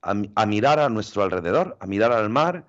[0.03, 2.66] a, mirar a nuestro alrededor, a mirar al mar.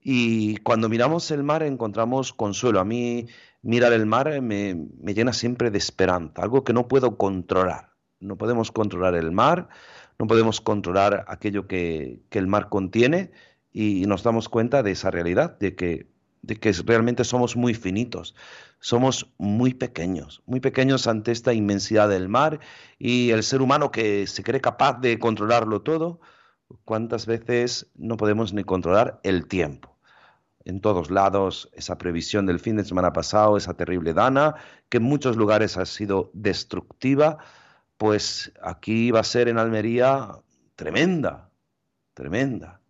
[0.00, 2.80] Y cuando miramos el mar encontramos consuelo.
[2.80, 3.26] A mí
[3.62, 7.92] mirar el mar me, llena siempre de esperanza, algo que no puedo controlar.
[8.20, 9.68] No podemos controlar el mar,
[10.18, 13.30] no podemos controlar aquello que, el mar contiene
[13.72, 16.08] y nos damos cuenta de esa realidad, de que,
[16.42, 18.34] de que realmente somos muy finitos,
[18.80, 22.60] somos muy pequeños, muy pequeños ante esta inmensidad del mar
[22.98, 26.20] y el ser humano que se cree capaz de controlarlo todo,
[26.84, 29.96] ¿Cuántas veces no podemos ni controlar el tiempo?
[30.64, 34.54] En todos lados, esa previsión del fin de semana pasado, esa terrible dana,
[34.90, 37.38] que en muchos lugares ha sido destructiva,
[37.96, 40.28] pues aquí va a ser en Almería
[40.76, 41.50] tremenda,
[42.12, 42.80] tremenda.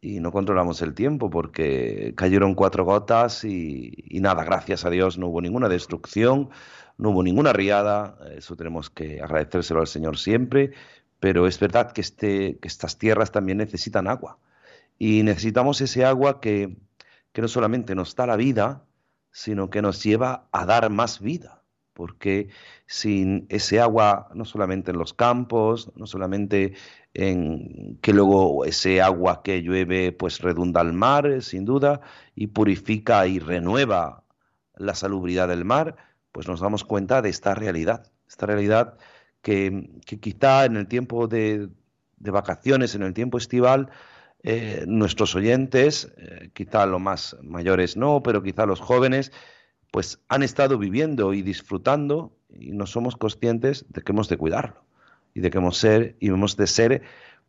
[0.00, 5.18] Y no controlamos el tiempo porque cayeron cuatro gotas y, y nada, gracias a Dios
[5.18, 6.50] no hubo ninguna destrucción,
[6.96, 10.72] no hubo ninguna riada, eso tenemos que agradecérselo al Señor siempre,
[11.22, 14.38] pero es verdad que, este, que estas tierras también necesitan agua.
[14.98, 16.78] Y necesitamos ese agua que,
[17.36, 18.82] no solamente nos da la vida,
[19.30, 21.62] sino que nos lleva a dar más vida.
[21.92, 22.48] Porque
[22.86, 26.74] sin ese agua, no solamente en los campos, no solamente
[27.14, 32.00] en que luego ese agua que llueve pues redunda al mar, sin duda,
[32.34, 34.24] y purifica y renueva
[34.74, 35.94] la salubridad del mar,
[36.32, 38.98] pues nos damos cuenta de esta realidad, esta realidad
[39.42, 39.90] que,
[40.20, 41.68] quizá en el tiempo de,
[42.16, 43.90] vacaciones, en el tiempo estival,
[44.44, 49.32] eh, nuestros oyentes, eh, quizá los más mayores no, pero quizá los jóvenes,
[49.90, 54.84] pues han estado viviendo y disfrutando y no somos conscientes de que hemos de cuidarlo
[55.34, 57.02] y de que hemos, ser, y hemos de ser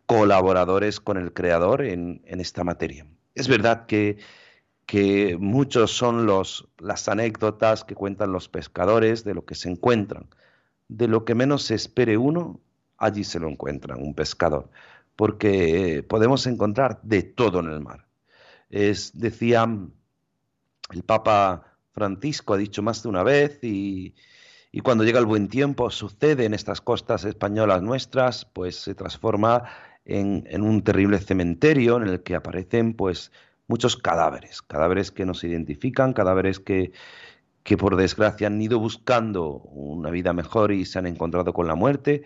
[0.05, 3.05] colaboradores con el Creador en, esta materia.
[3.35, 4.17] Es verdad que,
[4.85, 10.27] que muchos son los, las anécdotas que cuentan los pescadores de lo que se encuentran,
[10.97, 12.61] de lo que menos se espere uno,
[12.97, 14.69] allí se lo encuentra un pescador,
[15.15, 18.05] porque podemos encontrar de todo en el mar.
[18.69, 19.67] Es, decía
[20.91, 24.13] el Papa Francisco, ha dicho más de una vez, y,
[24.83, 29.63] cuando llega el buen tiempo sucede en estas costas españolas nuestras, pues se transforma
[30.05, 33.31] en, en, un terrible cementerio en el que aparecen pues
[33.67, 36.91] muchos cadáveres, cadáveres que nos identifican, cadáveres que,
[37.64, 41.76] que por desgracia han ido buscando una vida mejor y se han encontrado con la
[41.76, 42.24] muerte,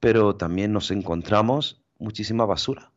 [0.00, 2.92] pero también nos encontramos muchísima basura.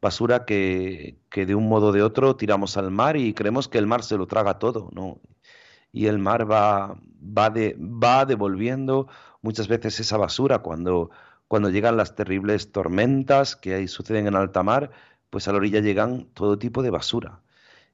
[0.00, 3.86] Basura que, de un modo o de otro tiramos al mar y creemos que el
[3.86, 5.20] mar se lo traga todo, ¿no?
[5.92, 9.08] Y el mar va, va, de, va devolviendo
[9.40, 11.10] muchas veces esa basura cuando,
[11.48, 14.90] cuando llegan las terribles tormentas que ahí suceden en alta mar,
[15.30, 17.40] pues a la orilla llegan todo tipo de basura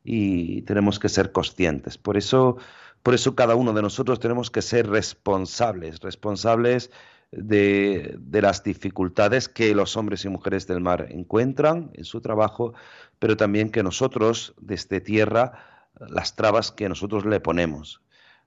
[0.04, 1.98] y tenemos que ser conscientes.
[1.98, 2.58] Por eso
[3.02, 6.90] por eso cada uno de nosotros tenemos que ser responsables, responsables
[7.32, 12.74] de, las dificultades que los hombres y mujeres del mar encuentran en su trabajo,
[13.18, 18.02] pero también que nosotros desde tierra las trabas que nosotros le ponemos.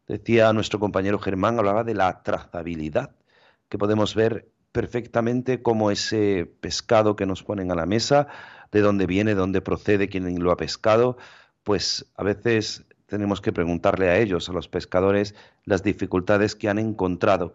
[0.08, 3.16] Decía nuestro compañero Germán, hablaba de la trazabilidad,
[3.70, 8.28] que podemos ver perfectamente cómo ese pescado que nos ponen a la mesa,
[8.72, 11.18] de dónde viene, de dónde procede, quién lo ha pescado,
[11.64, 16.80] pues a veces tenemos que preguntarle a ellos, a los pescadores, las dificultades que han
[16.80, 17.54] encontrado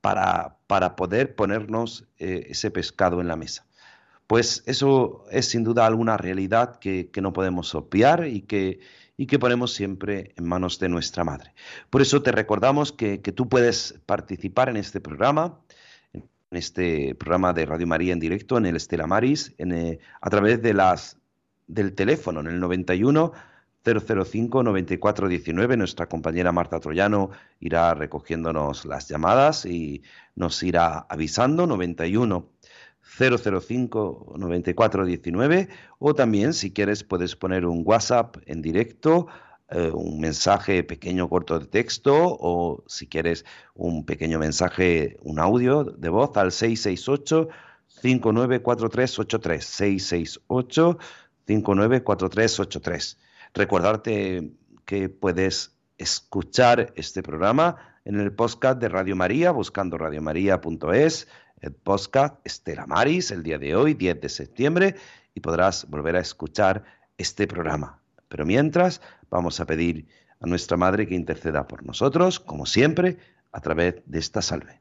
[0.00, 3.66] para, para poder ponernos eh, ese pescado en la mesa.
[4.26, 8.78] Pues eso es sin duda alguna realidad que, no podemos obviar y que,
[9.16, 11.52] y que ponemos siempre en manos de nuestra madre.
[11.90, 15.58] Por eso te recordamos que, tú puedes participar en este programa,
[16.12, 20.30] en este programa de Radio María en directo, en el Estela Maris, en, eh, a
[20.30, 21.18] través de las,
[21.66, 23.32] del teléfono, en el 91
[23.84, 25.76] 005-9419.
[25.76, 30.02] Nuestra compañera Marta Troyano irá recogiéndonos las llamadas y
[30.34, 31.66] nos irá avisando.
[31.66, 32.48] 91
[33.02, 35.68] 005 9419
[35.98, 39.26] o también si quieres puedes poner un WhatsApp en directo,
[39.70, 45.84] eh, un mensaje pequeño corto de texto o si quieres un pequeño mensaje, un audio
[45.84, 47.48] de voz al 668
[47.88, 50.98] 594383 668
[51.46, 53.29] 594383.
[53.54, 54.52] Recordarte
[54.84, 61.28] que puedes escuchar este programa en el podcast de Radio María, buscando radiomaria.es,
[61.60, 64.94] el podcast Estela Maris, el día de hoy, 10 de septiembre,
[65.34, 66.84] y podrás volver a escuchar
[67.18, 68.00] este programa.
[68.28, 70.06] Pero mientras, vamos a pedir
[70.40, 73.18] a nuestra Madre que interceda por nosotros, como siempre,
[73.52, 74.80] a través de esta salve.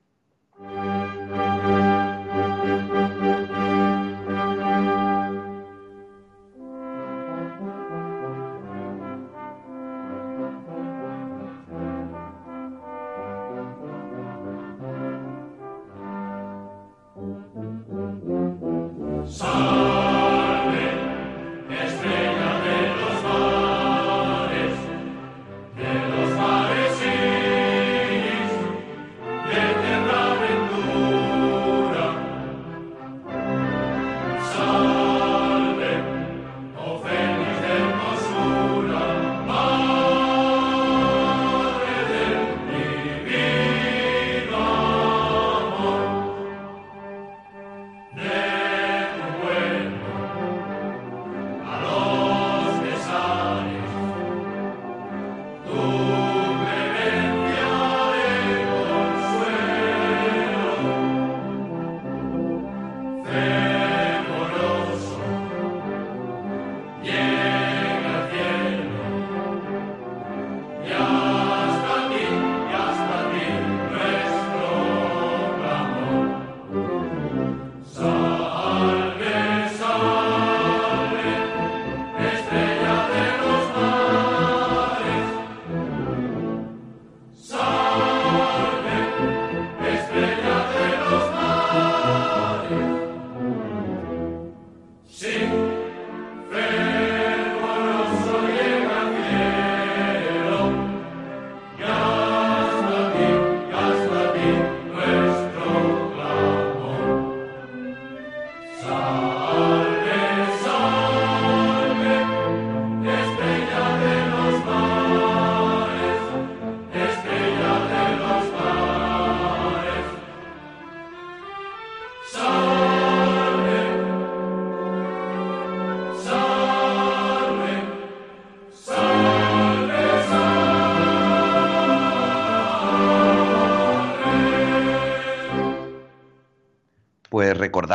[108.90, 109.29] song.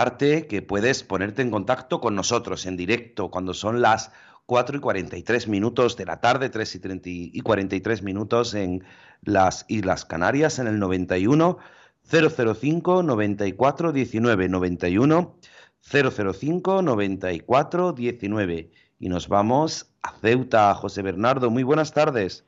[0.04, 4.10] Recordarte que puedes ponerte en contacto con nosotros en directo cuando son las
[4.46, 8.84] 4 y 43 minutos de la tarde, 3 y, 30 y 43 minutos en
[9.22, 11.56] las Islas Canarias, en el 91
[12.02, 15.38] 005 94 19 91
[15.80, 21.50] 005 94 19 y nos vamos a Ceuta, José Bernardo.
[21.50, 22.44] Muy buenas tardes.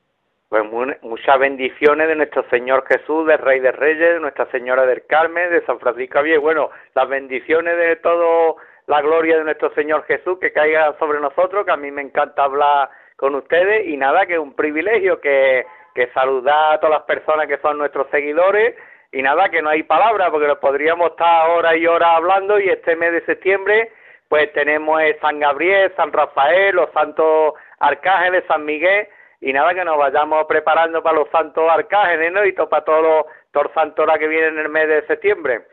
[0.48, 0.62] Pues
[1.02, 5.50] muchas bendiciones de nuestro Señor Jesús, del Rey de Reyes, de Nuestra Señora del Carmen,
[5.50, 6.38] de San Francisco Javier.
[6.38, 11.66] Bueno, las bendiciones de todo la gloria de nuestro Señor Jesús que caiga sobre nosotros,
[11.66, 13.88] que a mí me encanta hablar con ustedes.
[13.88, 15.66] Y nada, que es un privilegio que,
[15.96, 18.76] que saludar a todas las personas que son nuestros seguidores.
[19.10, 22.60] Y nada, que no hay palabras porque nos podríamos estar horas y horas hablando.
[22.60, 23.90] Y este mes de septiembre
[24.28, 29.08] pues tenemos San Gabriel, San Rafael, los santos arcángeles, San Miguel
[29.40, 32.44] y nada, que nos vayamos preparando para los santos arcángeles, ¿no?
[32.44, 35.66] Y para todos los, todos santos que vienen en el mes de septiembre.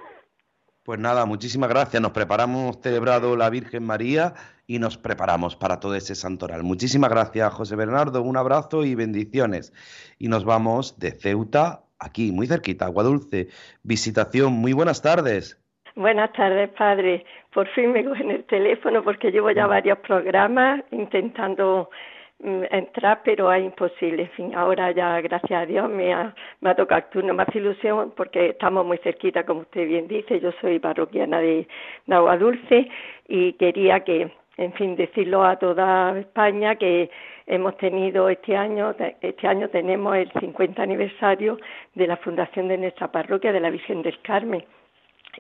[0.83, 2.01] Pues nada, muchísimas gracias.
[2.01, 4.33] Nos preparamos celebrado la Virgen María
[4.67, 6.63] y nos preparamos para todo ese santoral.
[6.63, 8.21] Muchísimas gracias, José Bernardo.
[8.21, 9.71] Un abrazo y bendiciones.
[10.19, 13.47] Y nos vamos de Ceuta, aquí, muy cerquita, Agua Dulce.
[13.83, 15.57] Visitación, muy buenas tardes.
[15.95, 17.23] Buenas tardes, padre.
[17.53, 21.89] Por fin me cogen el teléfono porque llevo ya varios programas intentando
[22.43, 24.23] entrar, pero es imposible.
[24.23, 27.33] En fin, ahora ya, gracias a Dios, me ha, me ha tocado turno.
[27.33, 30.39] Más ilusión porque estamos muy cerquita, como usted bien dice.
[30.39, 31.67] Yo soy parroquiana de,
[32.05, 32.89] de Agua Dulce
[33.27, 37.09] y quería que, en fin, decirlo a toda España que
[37.47, 41.57] hemos tenido este año, este año tenemos el 50 aniversario
[41.95, 44.63] de la fundación de nuestra parroquia de la Virgen del Carmen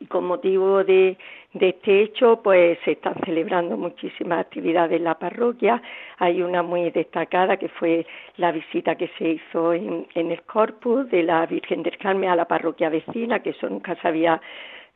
[0.03, 1.17] y con motivo de,
[1.53, 5.81] este hecho, pues se están celebrando muchísimas actividades en la parroquia.
[6.17, 11.23] Hay una muy destacada que fue la visita que se hizo en, el Corpus de
[11.23, 14.41] la Virgen del Carmen a la parroquia vecina, que eso nunca se había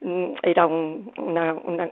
[0.01, 1.09] mm, era un,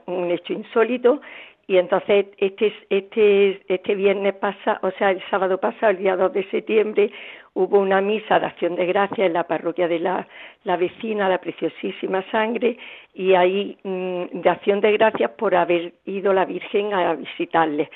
[0.06, 1.20] un hecho insólito
[1.68, 6.32] y entonces este este este viernes pasado, o sea, el sábado pasado, el día 2
[6.32, 7.10] de septiembre,
[7.54, 10.28] hubo una misa de acción de gracia en la parroquia de la,
[10.62, 12.78] la vecina, la preciosísima sangre,
[13.14, 17.90] y ahí mm, de acción de gracias por haber ido la Virgen a visitarle.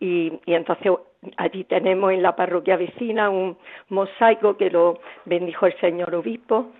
[0.00, 0.92] Y, y, entonces
[1.38, 3.56] allí tenemos en la parroquia vecina un
[3.88, 6.72] mosaico que lo bendijo el señor obispo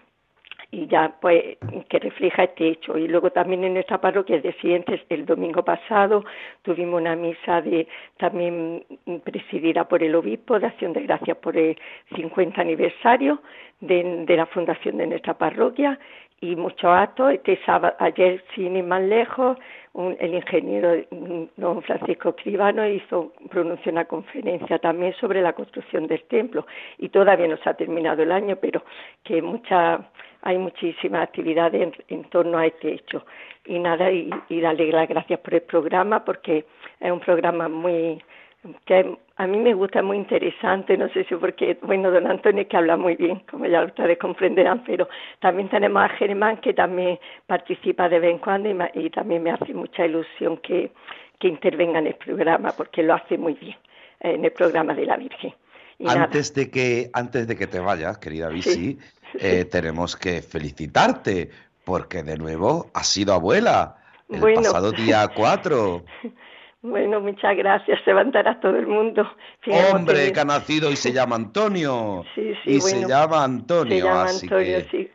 [0.75, 1.57] y ya pues
[1.89, 2.99] que refleja este hecho.
[2.99, 6.25] Y luego también en nuestra parroquia de siguientes el domingo pasado
[6.63, 8.85] tuvimos una misa de también
[9.23, 11.79] presidida por el obispo de acción de gracias por el
[12.17, 13.41] 50 aniversario
[13.81, 15.99] de, de la fundación de nuestra parroquia.
[16.41, 19.57] Y muchos actos este sábado ayer sin ir más lejos
[19.95, 21.05] el ingeniero
[21.57, 26.67] don Francisco Escribano hizo pronunció una conferencia también sobre la construcción del templo
[26.99, 28.83] y todavía no se ha terminado el año pero
[29.23, 30.11] que mucha
[30.45, 33.25] hay muchísimas actividades en, torno a este hecho.
[33.65, 34.31] Y nada y,
[34.61, 36.67] darle las gracias por el programa porque
[37.01, 38.23] es un programa muy
[38.85, 42.77] que a mí me gusta, muy interesante, no sé si porque, bueno, don Antonio que
[42.77, 45.09] habla muy bien, como ya ustedes comprenderán, pero
[45.41, 49.75] también tenemos a Germán que también participa de vez en cuando y, también me hace
[49.75, 50.93] mucha ilusión que,
[51.39, 53.77] que intervenga en el programa porque lo hace muy bien,
[54.21, 55.53] en el programa de la Virgen.
[56.07, 58.99] antes de que antes de que te vayas, querida Visi,
[59.39, 61.51] eh, tenemos que felicitarte
[61.85, 63.97] porque de nuevo has sido abuela
[64.31, 66.05] el pasado día 4.
[66.85, 67.99] Bueno, muchas gracias.
[68.05, 69.27] Se levantará todo el mundo.
[69.91, 72.25] Hombre que ha nacido y se llama Antonio.
[72.35, 73.97] Sí, sí, y se llama Antonio.
[73.97, 75.11] Se llama Antonio, sí.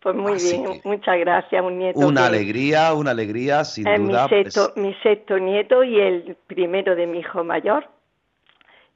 [0.00, 2.00] Pues muy bien, muchas gracias, un nieto.
[2.00, 4.24] Una alegría, una alegría, sin duda.
[4.24, 7.88] Mi sexto, mi sexto nieto y el primero de mi hijo mayor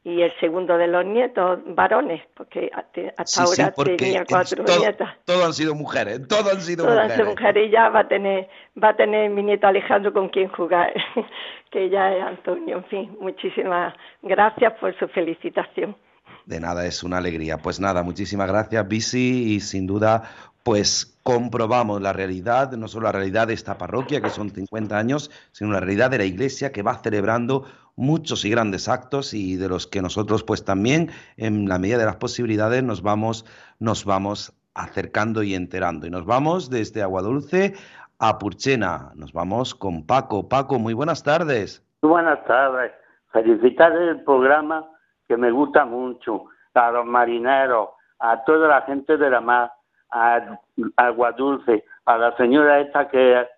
[0.07, 2.71] y el segundo de los nietos varones, porque
[3.17, 5.17] hasta ahora tenía cuatro nietas.
[5.25, 7.19] Todos han sido mujeres, todos han sido todas mujeres.
[7.19, 8.49] Han mujeres y ya va a tener,
[8.81, 10.95] va a tener mi nieto Alejandro con quien jugar,
[11.73, 12.77] que ya es Antonio.
[12.77, 15.97] En fin, muchísimas gracias por su felicitación.
[16.45, 17.59] De nada, es una alegría.
[17.59, 20.23] Pues nada, muchísimas gracias, Bisi, y sin duda,
[20.63, 25.33] pues comprobamos la realidad, no solo la realidad de esta parroquia, que son 50 años,
[25.51, 29.69] sino la realidad de la iglesia que va celebrando muchos y grandes actos y de
[29.69, 33.47] los que nosotros pues también en la medida de las posibilidades nos vamos
[33.79, 36.07] nos vamos acercando y enterando.
[36.07, 37.75] Y nos vamos desde Aguadulce
[38.19, 39.11] a Purchena.
[39.15, 40.49] Nos vamos con Paco.
[40.49, 41.83] Paco muy buenas tardes.
[42.03, 42.93] Muy buenas tardes.
[43.33, 44.87] Felicitar el programa
[45.27, 46.45] que me gusta mucho.
[46.75, 47.89] A los marineros
[48.19, 49.73] a toda la gente de la mar
[50.11, 50.59] a
[50.97, 53.49] Aguadulce a la señora esta que es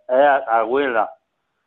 [0.49, 1.11] abuela.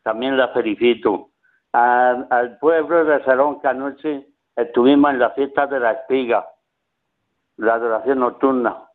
[0.04, 1.31] También la felicito
[1.74, 6.48] al pueblo de Salón que anoche estuvimos en la fiesta de la espiga,
[7.58, 8.86] la adoración nocturna.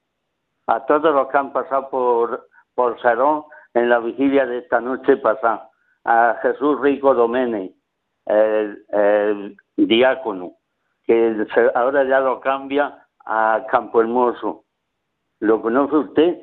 [0.67, 5.17] A todos los que han pasado por, por Salón en la vigilia de esta noche
[5.19, 5.71] pasada.
[6.05, 7.75] A Jesús Rico Domene,
[8.27, 10.53] el, diácono,
[11.05, 14.65] que ahora ya lo cambia a Campo Hermoso.
[15.41, 16.43] ¿Lo conoce usted?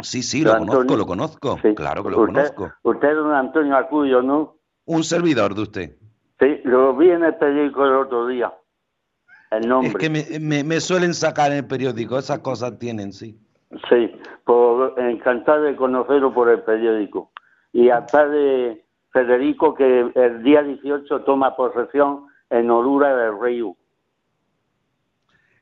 [0.00, 1.58] Sí, sí, lo conozco, lo conozco.
[1.74, 2.72] Claro que lo conozco.
[2.82, 4.55] Usted es don Antonio Acuyo, ¿no?
[4.86, 5.96] Un servidor de usted.
[6.38, 8.52] Sí, lo vi en el periódico el otro día.
[9.50, 9.90] El nombre.
[9.90, 13.38] Es que me, me, suelen sacar en el periódico, esas cosas tienen, sí.
[13.88, 14.12] Sí,
[14.44, 17.30] por, encantado de conocerlo por el periódico.
[17.72, 23.76] Y hasta de Federico que el día 18 toma posesión en Orura del Río.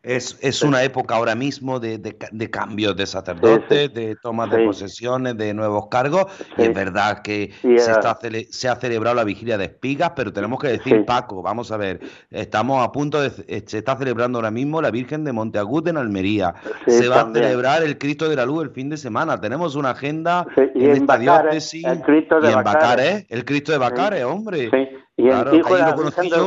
[0.05, 5.35] Es, es una época ahora mismo de, de, cambios de sacerdotes, de toma de posesiones,
[5.39, 6.27] de nuevos cargos.
[6.59, 8.19] Y es verdad que se, está,
[8.51, 12.01] se ha celebrado la vigilia de espigas, pero tenemos que decir, Paco, vamos a ver,
[12.31, 13.31] estamos a punto de.
[13.67, 16.55] Se está celebrando ahora mismo la Virgen de Monteagut en Almería.
[16.87, 19.41] se va a celebrar el Cristo de la Luz el fin de semana.
[19.41, 21.83] Tenemos una agenda en, esta diócesis.
[21.83, 24.71] El Cristo de y en Bacares, el Cristo de Bacares, hombre.
[25.17, 25.97] Y en Hijo de la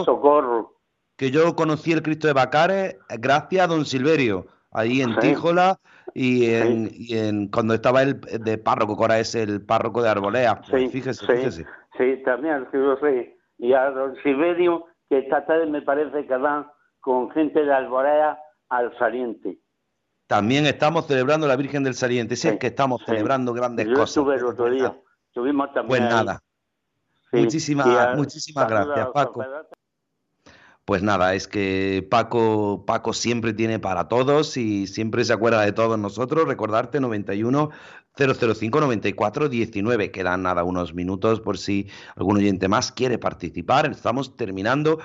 [0.06, 0.77] Socorro
[1.18, 5.80] que yo conocí el Cristo de Bacares gracias a don Silverio, ahí en Tíjola
[6.14, 10.62] y en, cuando estaba el de párroco, que ahora es el párroco de Arbolea.
[10.70, 11.66] Pues fíjese, fíjese.
[11.98, 16.68] Sí, también, sí, Y a don Silverio, que esta tarde me parece que van
[17.00, 18.38] con gente de Arbolea
[18.70, 19.60] al Saliente.
[20.28, 24.16] También estamos celebrando la Virgen del Saliente, sí, es que estamos celebrando grandes cosas.
[24.16, 24.96] Yo estuve el otro día,
[25.28, 25.88] estuvimos también.
[25.88, 26.42] Pues nada.
[27.32, 29.44] Muchísimas, muchísimas gracias, Paco.
[30.88, 35.74] Pues nada, es que Paco, Paco siempre tiene para todos y siempre se acuerda de
[35.74, 36.48] todos nosotros.
[36.48, 37.72] Recordarte 91
[38.16, 40.12] 005 94 19.
[40.12, 43.92] Quedan nada unos minutos por si algún oyente más quiere participar.
[43.92, 45.00] Estamos terminando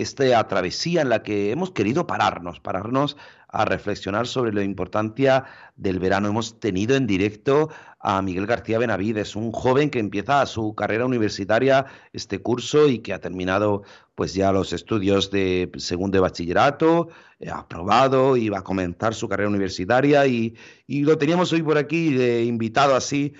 [0.00, 3.16] esta travesía en la que hemos querido pararnos, pararnos
[3.48, 5.44] a reflexionar sobre la importancia
[5.76, 6.28] del verano.
[6.28, 11.86] Hemos tenido en directo a Miguel García Benavides, un joven que empieza su carrera universitaria
[12.12, 13.82] este curso y que ha terminado
[14.14, 17.08] pues ya los estudios de segundo de bachillerato,
[17.50, 20.54] ha aprobado y va a comenzar su carrera universitaria y,
[20.86, 23.34] y lo teníamos hoy por aquí de invitado así,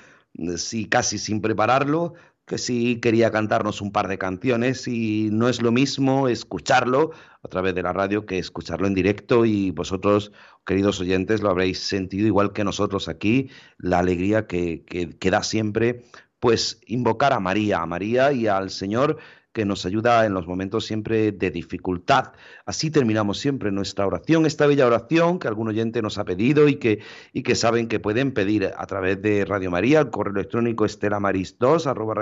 [0.57, 2.15] sí, casi sin prepararlo,
[2.51, 7.13] que sí quería cantarnos un par de canciones y no es lo mismo escucharlo
[7.45, 10.33] a través de la radio que escucharlo en directo y vosotros,
[10.67, 15.45] queridos oyentes, lo habréis sentido igual que nosotros aquí, la alegría que, que, que da
[15.45, 16.03] siempre,
[16.41, 19.19] pues invocar a María, a María y al Señor
[19.53, 22.33] que nos ayuda en los momentos siempre de dificultad.
[22.67, 26.77] Así terminamos siempre nuestra oración, esta bella oración que algún oyente nos ha pedido y
[26.77, 27.01] que,
[27.33, 31.87] y que saben que pueden pedir a través de Radio María, el correo electrónico estelamaris2
[31.87, 32.15] arroba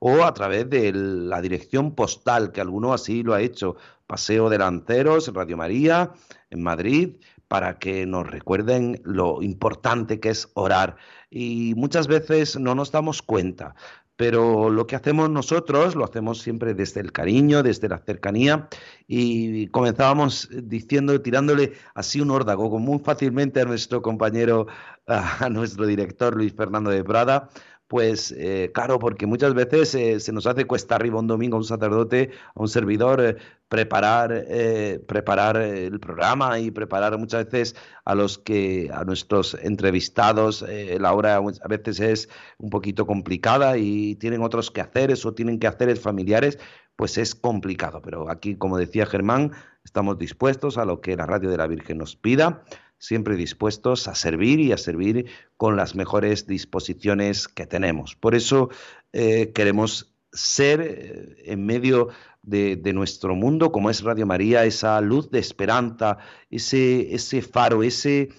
[0.00, 3.76] o a través de la dirección postal, que alguno así lo ha hecho,
[4.06, 6.12] Paseo de Lanceros, Radio María,
[6.50, 7.16] en Madrid,
[7.48, 10.96] para que nos recuerden lo importante que es orar.
[11.30, 13.74] Y muchas veces no nos damos cuenta,
[14.16, 18.68] pero lo que hacemos nosotros lo hacemos siempre desde el cariño, desde la cercanía
[19.06, 24.66] y comenzábamos diciendo, tirándole así un órdago muy fácilmente a nuestro compañero,
[25.06, 27.48] a nuestro director Luis Fernando de Prada,
[27.88, 31.58] pues eh, claro, porque muchas veces eh, se nos hace cuesta arriba un domingo a
[31.58, 33.36] un sacerdote, a un servidor, eh,
[33.68, 40.64] preparar, eh, preparar el programa y preparar muchas veces a los que, a nuestros entrevistados,
[40.98, 42.28] la hora a veces es
[42.58, 46.58] un poquito complicada y tienen otros quehaceres o tienen quehaceres familiares,
[46.96, 48.00] pues es complicado.
[48.02, 49.52] Pero aquí, como decía Germán,
[49.84, 52.64] estamos dispuestos a lo que la Radio de la Virgen nos pida
[53.04, 55.26] siempre dispuestos a servir y a servir
[55.56, 58.16] con las mejores disposiciones que tenemos.
[58.16, 58.70] Por eso
[59.12, 62.08] eh, queremos ser eh, en medio
[62.42, 66.18] de, nuestro mundo, como es Radio María, esa luz de esperanza,
[66.50, 68.30] ese, ese faro, ese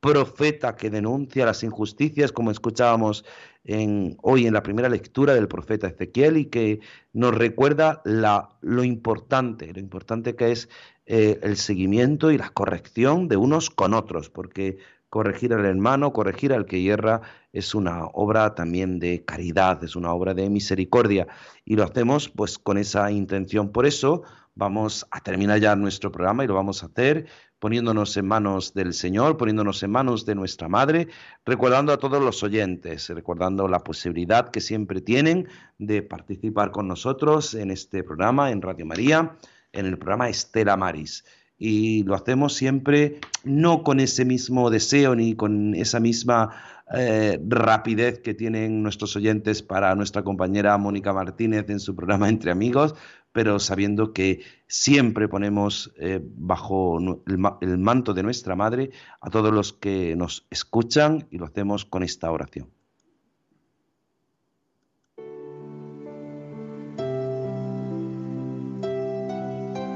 [0.00, 3.24] profeta que denuncia las injusticias, como escuchábamos
[3.64, 6.80] en, hoy en la primera lectura del profeta Ezequiel, y que
[7.12, 10.68] nos recuerda lo importante, lo importante que es
[11.06, 14.78] eh, el seguimiento y la corrección de unos con otros, porque
[15.08, 17.20] corregir al hermano, corregir al que hierra,
[17.52, 21.26] es una obra también de caridad, es una obra de misericordia,
[21.64, 23.72] y lo hacemos pues con esa intención.
[23.72, 24.22] Por eso
[24.54, 27.26] vamos a terminar ya nuestro programa y lo vamos a hacer
[27.58, 31.06] poniéndonos en manos del Señor, poniéndonos en manos de nuestra Madre,
[31.44, 35.46] recordando a todos los oyentes, recordando la posibilidad que siempre tienen
[35.78, 39.36] de participar con nosotros en este programa en Radio María
[39.72, 41.24] en el programa Estela Maris.
[41.58, 46.50] Y lo hacemos siempre no con ese mismo deseo ni con esa misma
[46.94, 52.50] eh, rapidez que tienen nuestros oyentes para nuestra compañera Mónica Martínez en su programa Entre
[52.50, 52.94] Amigos,
[53.32, 59.52] pero sabiendo que siempre ponemos eh, bajo el, el manto de nuestra Madre a todos
[59.52, 62.68] los que nos escuchan y lo hacemos con esta oración.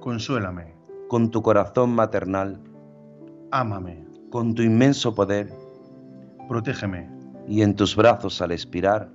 [0.00, 0.74] Consuélame.
[1.08, 2.60] Con tu corazón maternal.
[3.50, 4.04] Ámame.
[4.30, 5.52] Con tu inmenso poder.
[6.48, 7.10] Protégeme.
[7.48, 9.10] Y en tus brazos al expirar.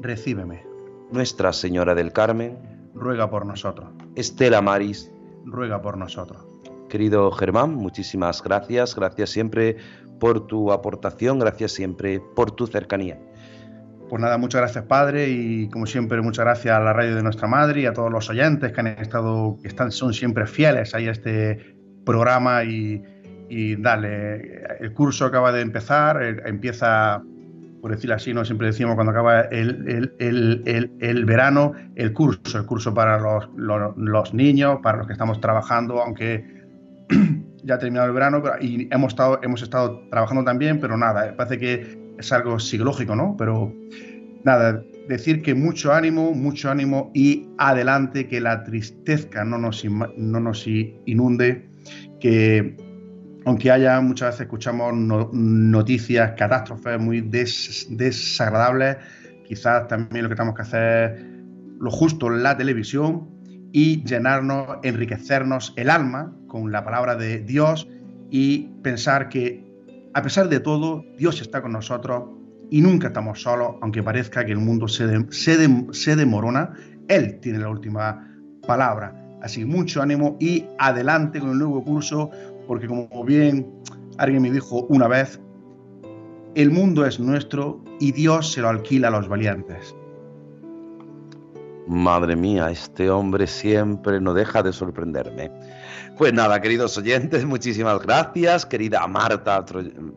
[0.00, 0.64] Recíbeme.
[1.10, 2.58] Nuestra Señora del Carmen.
[2.94, 3.90] Ruega por nosotros.
[4.16, 5.10] Estela Maris.
[5.44, 6.42] Ruega por nosotros.
[6.88, 8.94] Querido Germán, muchísimas gracias.
[8.94, 9.76] Gracias siempre
[10.20, 11.38] por tu aportación.
[11.38, 13.18] Gracias siempre por tu cercanía.
[14.12, 17.48] Pues nada, muchas gracias Padre y como siempre muchas gracias a la radio de nuestra
[17.48, 21.08] madre y a todos los oyentes que han estado, que están, son siempre fieles ahí
[21.08, 23.02] a este programa y,
[23.78, 27.22] dale, el curso acaba de empezar, eh, empieza,
[27.80, 32.66] por decirlo así, no siempre decimos cuando acaba el, el, el, verano, el curso, el
[32.66, 36.44] curso para los, los, niños, para los que estamos trabajando, aunque
[37.64, 41.58] ya ha terminado el verano y hemos estado, hemos estado trabajando también, pero nada, parece
[41.58, 43.36] que es algo psicológico, ¿no?
[43.36, 43.72] Pero
[44.44, 50.40] nada, decir que mucho ánimo, mucho ánimo y adelante, que la tristeza no nos, no
[50.40, 51.68] nos inunde,
[52.20, 52.76] que
[53.44, 54.94] aunque haya muchas veces escuchamos
[55.32, 58.96] noticias, catástrofes muy desagradables,
[59.46, 61.32] quizás también lo que tenemos que hacer
[61.80, 63.28] lo justo la televisión
[63.72, 67.88] y llenarnos, enriquecernos el alma con la palabra de Dios
[68.30, 69.71] y pensar que
[70.14, 72.24] a pesar de todo, Dios está con nosotros
[72.70, 76.72] y nunca estamos solos, aunque parezca que el mundo se, se, demorona,
[77.08, 78.28] Él tiene la última
[78.66, 79.14] palabra.
[79.42, 82.30] Así, mucho ánimo y adelante con el nuevo curso,
[82.66, 83.66] porque como bien
[84.18, 85.40] alguien me dijo una vez,
[86.54, 89.94] el mundo es nuestro y Dios se lo alquila a los valientes.
[91.88, 95.50] Madre mía, este hombre siempre no deja de sorprenderme.
[96.18, 98.66] Pues nada, queridos oyentes, muchísimas gracias.
[98.66, 99.64] Querida Marta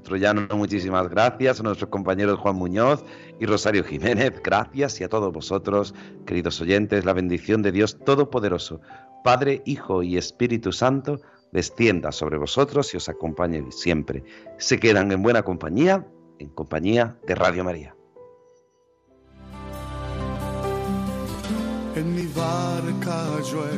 [0.04, 1.60] Troyano, muchísimas gracias.
[1.60, 3.04] A nuestros compañeros Juan Muñoz
[3.40, 5.00] y Rosario Jiménez, gracias.
[5.02, 8.82] Y a todos vosotros, queridos oyentes, la bendición de Dios Todopoderoso,
[9.24, 11.20] Padre, Hijo y Espíritu Santo,
[11.52, 14.24] descienda sobre vosotros y os acompañe siempre.
[14.58, 16.06] Se quedan en buena compañía,
[16.40, 17.96] en compañía de Radio María.
[21.96, 23.78] En mi barca yo he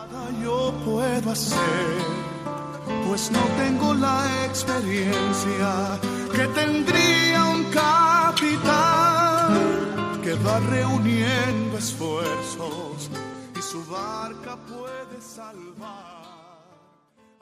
[1.31, 1.95] Hacer,
[3.07, 5.97] pues no tengo la experiencia
[6.29, 9.53] que tendría un capitán
[10.21, 12.50] que va reuniendo esfuerzos